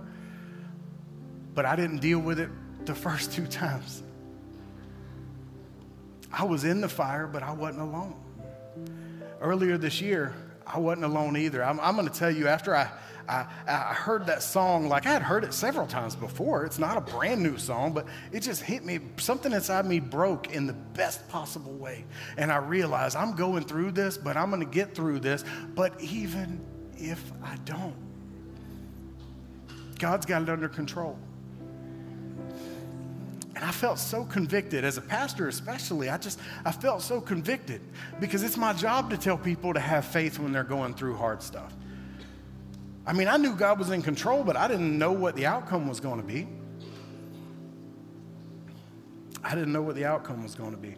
But 1.54 1.66
I 1.66 1.74
didn't 1.74 1.98
deal 1.98 2.20
with 2.20 2.38
it 2.38 2.50
the 2.86 2.94
first 2.94 3.32
two 3.32 3.46
times. 3.46 4.04
I 6.32 6.44
was 6.44 6.64
in 6.64 6.80
the 6.80 6.88
fire, 6.88 7.26
but 7.26 7.42
I 7.42 7.52
wasn't 7.52 7.82
alone. 7.82 8.14
Earlier 9.40 9.78
this 9.78 10.00
year, 10.00 10.34
I 10.66 10.78
wasn't 10.78 11.04
alone 11.04 11.36
either. 11.36 11.64
I'm, 11.64 11.78
I'm 11.80 11.94
going 11.94 12.08
to 12.08 12.18
tell 12.18 12.30
you, 12.30 12.48
after 12.48 12.74
I, 12.74 12.90
I, 13.28 13.46
I 13.66 13.94
heard 13.94 14.26
that 14.26 14.42
song, 14.42 14.88
like 14.88 15.06
I 15.06 15.12
had 15.12 15.22
heard 15.22 15.44
it 15.44 15.54
several 15.54 15.86
times 15.86 16.16
before. 16.16 16.64
It's 16.64 16.78
not 16.78 16.96
a 16.96 17.00
brand 17.00 17.42
new 17.42 17.56
song, 17.56 17.92
but 17.92 18.06
it 18.32 18.40
just 18.40 18.62
hit 18.62 18.84
me. 18.84 19.00
Something 19.16 19.52
inside 19.52 19.86
me 19.86 20.00
broke 20.00 20.52
in 20.52 20.66
the 20.66 20.72
best 20.72 21.28
possible 21.28 21.72
way. 21.72 22.04
And 22.36 22.50
I 22.50 22.56
realized 22.56 23.16
I'm 23.16 23.34
going 23.34 23.64
through 23.64 23.92
this, 23.92 24.18
but 24.18 24.36
I'm 24.36 24.50
going 24.50 24.62
to 24.62 24.70
get 24.70 24.94
through 24.94 25.20
this. 25.20 25.44
But 25.74 26.00
even 26.00 26.60
if 26.96 27.32
I 27.42 27.56
don't, 27.64 27.94
God's 29.98 30.26
got 30.26 30.42
it 30.42 30.48
under 30.48 30.68
control. 30.68 31.18
And 33.56 33.64
I 33.64 33.70
felt 33.70 33.98
so 33.98 34.22
convicted 34.22 34.84
as 34.84 34.98
a 34.98 35.00
pastor, 35.00 35.48
especially. 35.48 36.10
I 36.10 36.18
just, 36.18 36.38
I 36.66 36.70
felt 36.70 37.00
so 37.00 37.22
convicted 37.22 37.80
because 38.20 38.42
it's 38.42 38.58
my 38.58 38.74
job 38.74 39.08
to 39.10 39.16
tell 39.16 39.38
people 39.38 39.72
to 39.72 39.80
have 39.80 40.04
faith 40.04 40.38
when 40.38 40.52
they're 40.52 40.62
going 40.62 40.92
through 40.92 41.16
hard 41.16 41.42
stuff. 41.42 41.72
I 43.06 43.14
mean, 43.14 43.28
I 43.28 43.38
knew 43.38 43.56
God 43.56 43.78
was 43.78 43.88
in 43.90 44.02
control, 44.02 44.44
but 44.44 44.56
I 44.56 44.68
didn't 44.68 44.98
know 44.98 45.10
what 45.10 45.36
the 45.36 45.46
outcome 45.46 45.88
was 45.88 46.00
going 46.00 46.20
to 46.20 46.26
be. 46.26 46.46
I 49.42 49.54
didn't 49.54 49.72
know 49.72 49.82
what 49.82 49.94
the 49.94 50.04
outcome 50.04 50.42
was 50.42 50.54
going 50.54 50.72
to 50.72 50.76
be. 50.76 50.94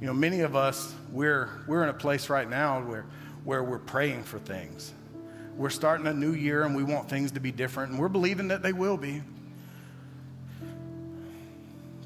You 0.00 0.06
know, 0.06 0.14
many 0.14 0.42
of 0.42 0.54
us, 0.54 0.94
we're, 1.10 1.50
we're 1.66 1.82
in 1.82 1.88
a 1.88 1.94
place 1.94 2.30
right 2.30 2.48
now 2.48 2.80
where, 2.82 3.06
where 3.42 3.64
we're 3.64 3.80
praying 3.80 4.22
for 4.22 4.38
things. 4.38 4.94
We're 5.56 5.70
starting 5.70 6.06
a 6.06 6.14
new 6.14 6.32
year 6.32 6.62
and 6.62 6.76
we 6.76 6.84
want 6.84 7.08
things 7.08 7.32
to 7.32 7.40
be 7.40 7.50
different, 7.50 7.90
and 7.90 8.00
we're 8.00 8.08
believing 8.08 8.46
that 8.48 8.62
they 8.62 8.72
will 8.72 8.96
be. 8.96 9.22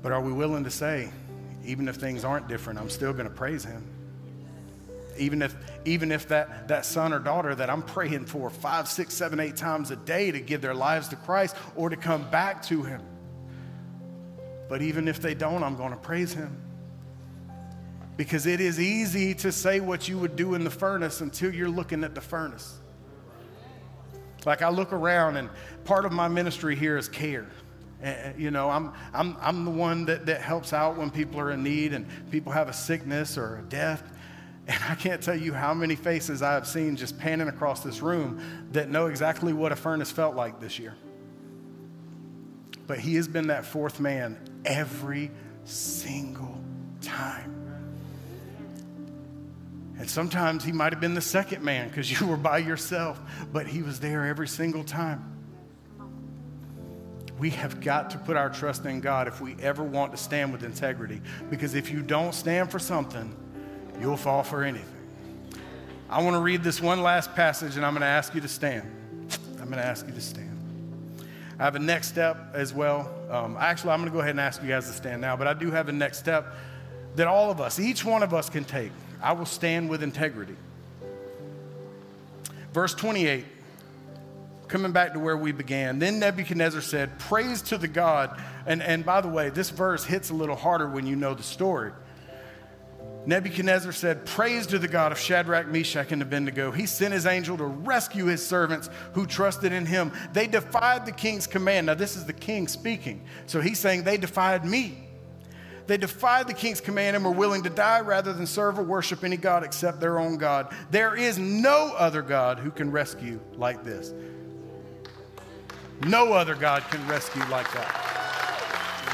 But 0.04 0.12
are 0.12 0.20
we 0.20 0.34
willing 0.34 0.64
to 0.64 0.70
say, 0.70 1.08
even 1.64 1.88
if 1.88 1.96
things 1.96 2.26
aren't 2.26 2.46
different, 2.46 2.78
I'm 2.78 2.90
still 2.90 3.14
going 3.14 3.24
to 3.24 3.34
praise 3.34 3.64
Him? 3.64 3.82
Even 5.16 5.40
if, 5.40 5.56
even 5.86 6.12
if 6.12 6.28
that, 6.28 6.68
that 6.68 6.84
son 6.84 7.14
or 7.14 7.18
daughter 7.18 7.54
that 7.54 7.70
I'm 7.70 7.80
praying 7.80 8.26
for 8.26 8.50
five, 8.50 8.86
six, 8.86 9.14
seven, 9.14 9.40
eight 9.40 9.56
times 9.56 9.90
a 9.90 9.96
day 9.96 10.30
to 10.30 10.40
give 10.40 10.60
their 10.60 10.74
lives 10.74 11.08
to 11.08 11.16
Christ 11.16 11.56
or 11.74 11.88
to 11.88 11.96
come 11.96 12.30
back 12.30 12.62
to 12.64 12.82
Him. 12.82 13.00
But 14.68 14.82
even 14.82 15.08
if 15.08 15.22
they 15.22 15.32
don't, 15.32 15.64
I'm 15.64 15.74
going 15.74 15.92
to 15.92 15.96
praise 15.96 16.34
Him. 16.34 16.54
Because 18.18 18.44
it 18.44 18.60
is 18.60 18.78
easy 18.78 19.32
to 19.36 19.50
say 19.50 19.80
what 19.80 20.06
you 20.06 20.18
would 20.18 20.36
do 20.36 20.52
in 20.52 20.64
the 20.64 20.70
furnace 20.70 21.22
until 21.22 21.50
you're 21.54 21.70
looking 21.70 22.04
at 22.04 22.14
the 22.14 22.20
furnace. 22.20 22.78
Like 24.44 24.60
I 24.60 24.68
look 24.68 24.92
around, 24.92 25.38
and 25.38 25.48
part 25.84 26.04
of 26.04 26.12
my 26.12 26.28
ministry 26.28 26.76
here 26.76 26.98
is 26.98 27.08
care. 27.08 27.46
And, 28.02 28.40
you 28.40 28.50
know, 28.50 28.70
I'm, 28.70 28.92
I'm, 29.12 29.36
I'm 29.40 29.64
the 29.64 29.70
one 29.70 30.04
that, 30.06 30.26
that 30.26 30.40
helps 30.40 30.72
out 30.72 30.96
when 30.96 31.10
people 31.10 31.40
are 31.40 31.50
in 31.52 31.62
need 31.62 31.92
and 31.92 32.06
people 32.30 32.52
have 32.52 32.68
a 32.68 32.72
sickness 32.72 33.38
or 33.38 33.58
a 33.58 33.62
death. 33.62 34.02
And 34.66 34.82
I 34.88 34.94
can't 34.94 35.22
tell 35.22 35.36
you 35.36 35.52
how 35.52 35.74
many 35.74 35.94
faces 35.94 36.42
I 36.42 36.52
have 36.52 36.66
seen 36.66 36.96
just 36.96 37.18
panning 37.18 37.48
across 37.48 37.82
this 37.82 38.00
room 38.00 38.40
that 38.72 38.88
know 38.88 39.06
exactly 39.06 39.52
what 39.52 39.72
a 39.72 39.76
furnace 39.76 40.10
felt 40.10 40.34
like 40.34 40.60
this 40.60 40.78
year. 40.78 40.94
But 42.86 42.98
he 42.98 43.14
has 43.16 43.28
been 43.28 43.48
that 43.48 43.64
fourth 43.64 44.00
man 44.00 44.38
every 44.64 45.30
single 45.64 46.60
time. 47.00 47.64
And 49.98 50.10
sometimes 50.10 50.64
he 50.64 50.72
might 50.72 50.92
have 50.92 51.00
been 51.00 51.14
the 51.14 51.20
second 51.20 51.62
man 51.62 51.88
because 51.88 52.20
you 52.20 52.26
were 52.26 52.36
by 52.36 52.58
yourself, 52.58 53.20
but 53.52 53.66
he 53.66 53.82
was 53.82 54.00
there 54.00 54.26
every 54.26 54.48
single 54.48 54.84
time. 54.84 55.33
We 57.38 57.50
have 57.50 57.80
got 57.80 58.10
to 58.10 58.18
put 58.18 58.36
our 58.36 58.48
trust 58.48 58.84
in 58.84 59.00
God 59.00 59.26
if 59.26 59.40
we 59.40 59.56
ever 59.60 59.82
want 59.82 60.12
to 60.12 60.16
stand 60.16 60.52
with 60.52 60.62
integrity. 60.62 61.20
Because 61.50 61.74
if 61.74 61.90
you 61.90 62.00
don't 62.00 62.34
stand 62.34 62.70
for 62.70 62.78
something, 62.78 63.34
you'll 64.00 64.16
fall 64.16 64.42
for 64.42 64.62
anything. 64.62 64.88
I 66.08 66.22
want 66.22 66.34
to 66.34 66.40
read 66.40 66.62
this 66.62 66.80
one 66.80 67.02
last 67.02 67.34
passage 67.34 67.76
and 67.76 67.84
I'm 67.84 67.92
going 67.92 68.02
to 68.02 68.06
ask 68.06 68.34
you 68.34 68.40
to 68.40 68.48
stand. 68.48 68.88
I'm 69.58 69.66
going 69.66 69.78
to 69.78 69.84
ask 69.84 70.06
you 70.06 70.12
to 70.12 70.20
stand. 70.20 70.50
I 71.58 71.64
have 71.64 71.76
a 71.76 71.80
next 71.80 72.08
step 72.08 72.36
as 72.52 72.74
well. 72.74 73.12
Um, 73.30 73.56
actually, 73.58 73.90
I'm 73.92 74.00
going 74.00 74.10
to 74.10 74.14
go 74.14 74.20
ahead 74.20 74.30
and 74.30 74.40
ask 74.40 74.62
you 74.62 74.68
guys 74.68 74.86
to 74.86 74.92
stand 74.92 75.20
now, 75.20 75.36
but 75.36 75.46
I 75.46 75.54
do 75.54 75.70
have 75.70 75.88
a 75.88 75.92
next 75.92 76.18
step 76.18 76.54
that 77.16 77.26
all 77.26 77.50
of 77.50 77.60
us, 77.60 77.78
each 77.78 78.04
one 78.04 78.22
of 78.22 78.34
us, 78.34 78.50
can 78.50 78.64
take. 78.64 78.92
I 79.22 79.32
will 79.32 79.46
stand 79.46 79.88
with 79.88 80.02
integrity. 80.02 80.56
Verse 82.72 82.94
28, 82.94 83.44
coming 84.68 84.92
back 84.92 85.12
to 85.12 85.18
where 85.18 85.36
we 85.36 85.52
began. 85.52 85.98
Then 85.98 86.18
Nebuchadnezzar 86.18 86.80
said, 86.80 87.18
Praise 87.18 87.62
to 87.62 87.78
the 87.78 87.88
God. 87.88 88.40
And, 88.66 88.82
and 88.82 89.04
by 89.04 89.20
the 89.20 89.28
way, 89.28 89.50
this 89.50 89.70
verse 89.70 90.04
hits 90.04 90.30
a 90.30 90.34
little 90.34 90.56
harder 90.56 90.88
when 90.88 91.06
you 91.06 91.16
know 91.16 91.34
the 91.34 91.42
story. 91.42 91.92
Nebuchadnezzar 93.26 93.92
said, 93.92 94.26
Praise 94.26 94.66
to 94.68 94.78
the 94.78 94.88
God 94.88 95.12
of 95.12 95.18
Shadrach, 95.18 95.66
Meshach, 95.68 96.12
and 96.12 96.20
Abednego. 96.20 96.70
He 96.70 96.86
sent 96.86 97.14
his 97.14 97.26
angel 97.26 97.56
to 97.56 97.64
rescue 97.64 98.26
his 98.26 98.44
servants 98.44 98.90
who 99.14 99.26
trusted 99.26 99.72
in 99.72 99.86
him. 99.86 100.12
They 100.32 100.46
defied 100.46 101.06
the 101.06 101.12
king's 101.12 101.46
command. 101.46 101.86
Now, 101.86 101.94
this 101.94 102.16
is 102.16 102.26
the 102.26 102.32
king 102.32 102.68
speaking. 102.68 103.24
So 103.46 103.60
he's 103.60 103.78
saying, 103.78 104.04
They 104.04 104.18
defied 104.18 104.64
me. 104.64 104.98
They 105.86 105.96
defied 105.98 106.48
the 106.48 106.54
king's 106.54 106.80
command 106.80 107.16
and 107.16 107.24
were 107.24 107.30
willing 107.30 107.62
to 107.64 107.70
die 107.70 108.00
rather 108.00 108.32
than 108.32 108.46
serve 108.46 108.78
or 108.78 108.82
worship 108.82 109.22
any 109.22 109.36
God 109.36 109.64
except 109.64 110.00
their 110.00 110.18
own 110.18 110.38
God. 110.38 110.74
There 110.90 111.14
is 111.14 111.38
no 111.38 111.92
other 111.96 112.22
God 112.22 112.58
who 112.58 112.70
can 112.70 112.90
rescue 112.90 113.40
like 113.56 113.84
this. 113.84 114.14
No 116.02 116.32
other 116.32 116.54
God 116.54 116.82
can 116.90 117.06
rescue 117.06 117.44
like 117.50 117.72
that. 117.72 118.00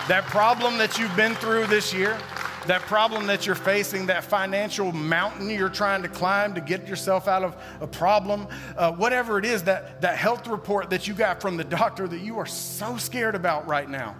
That 0.08 0.24
problem 0.24 0.78
that 0.78 0.98
you've 0.98 1.14
been 1.14 1.34
through 1.36 1.66
this 1.66 1.94
year, 1.94 2.18
that 2.66 2.82
problem 2.82 3.26
that 3.26 3.46
you're 3.46 3.54
facing, 3.54 4.06
that 4.06 4.24
financial 4.24 4.92
mountain 4.92 5.48
you're 5.48 5.68
trying 5.68 6.02
to 6.02 6.08
climb 6.08 6.54
to 6.54 6.60
get 6.60 6.88
yourself 6.88 7.28
out 7.28 7.42
of 7.42 7.56
a 7.80 7.86
problem, 7.86 8.48
uh, 8.76 8.92
whatever 8.92 9.38
it 9.38 9.44
is, 9.44 9.62
that, 9.64 10.00
that 10.00 10.16
health 10.16 10.46
report 10.46 10.90
that 10.90 11.06
you 11.06 11.14
got 11.14 11.40
from 11.40 11.56
the 11.56 11.64
doctor 11.64 12.08
that 12.08 12.20
you 12.20 12.38
are 12.38 12.46
so 12.46 12.96
scared 12.96 13.34
about 13.34 13.66
right 13.66 13.88
now, 13.88 14.16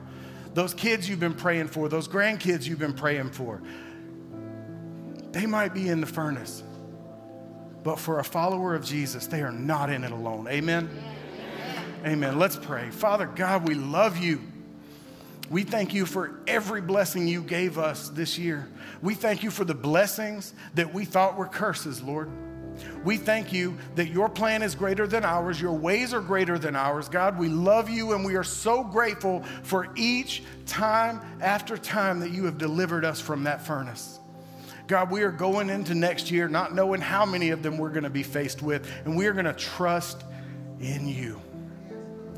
those 0.55 0.75
kids 0.75 1.09
you've 1.09 1.20
been 1.20 1.35
praying 1.35 1.68
for, 1.68 1.88
those 1.88 2.09
grandkids 2.09 2.66
you've 2.66 2.79
been 2.79 2.94
praying 2.94 3.31
for, 3.31 3.62
they 5.33 5.46
might 5.46 5.75
be 5.75 5.88
in 5.88 6.01
the 6.01 6.07
furnace. 6.07 6.62
But 7.83 7.99
for 7.99 8.18
a 8.18 8.25
follower 8.25 8.75
of 8.75 8.85
Jesus, 8.85 9.27
they 9.27 9.42
are 9.42 9.53
not 9.53 9.90
in 9.90 10.05
it 10.05 10.12
alone. 10.12 10.49
Amen? 10.49 10.88
Amen. 10.90 11.16
Amen. 12.04 12.38
Let's 12.38 12.56
pray. 12.56 12.88
Father 12.90 13.26
God, 13.26 13.68
we 13.68 13.74
love 13.74 14.16
you. 14.16 14.40
We 15.50 15.64
thank 15.64 15.92
you 15.92 16.06
for 16.06 16.40
every 16.46 16.80
blessing 16.80 17.28
you 17.28 17.42
gave 17.42 17.76
us 17.76 18.08
this 18.08 18.38
year. 18.38 18.68
We 19.02 19.14
thank 19.14 19.42
you 19.42 19.50
for 19.50 19.64
the 19.64 19.74
blessings 19.74 20.54
that 20.74 20.94
we 20.94 21.04
thought 21.04 21.36
were 21.36 21.46
curses, 21.46 22.00
Lord. 22.00 22.30
We 23.04 23.18
thank 23.18 23.52
you 23.52 23.76
that 23.96 24.08
your 24.08 24.30
plan 24.30 24.62
is 24.62 24.74
greater 24.74 25.06
than 25.06 25.24
ours, 25.24 25.60
your 25.60 25.74
ways 25.74 26.14
are 26.14 26.22
greater 26.22 26.58
than 26.58 26.74
ours. 26.74 27.10
God, 27.10 27.38
we 27.38 27.48
love 27.48 27.90
you 27.90 28.12
and 28.14 28.24
we 28.24 28.36
are 28.36 28.44
so 28.44 28.82
grateful 28.82 29.42
for 29.62 29.88
each 29.94 30.42
time 30.64 31.20
after 31.42 31.76
time 31.76 32.20
that 32.20 32.30
you 32.30 32.46
have 32.46 32.56
delivered 32.56 33.04
us 33.04 33.20
from 33.20 33.44
that 33.44 33.66
furnace. 33.66 34.20
God, 34.86 35.10
we 35.10 35.22
are 35.22 35.30
going 35.30 35.68
into 35.68 35.94
next 35.94 36.30
year 36.30 36.48
not 36.48 36.74
knowing 36.74 37.02
how 37.02 37.26
many 37.26 37.50
of 37.50 37.62
them 37.62 37.76
we're 37.76 37.90
going 37.90 38.04
to 38.04 38.10
be 38.10 38.22
faced 38.22 38.62
with, 38.62 38.90
and 39.04 39.16
we 39.16 39.26
are 39.26 39.32
going 39.32 39.44
to 39.44 39.52
trust 39.52 40.24
in 40.80 41.06
you. 41.06 41.40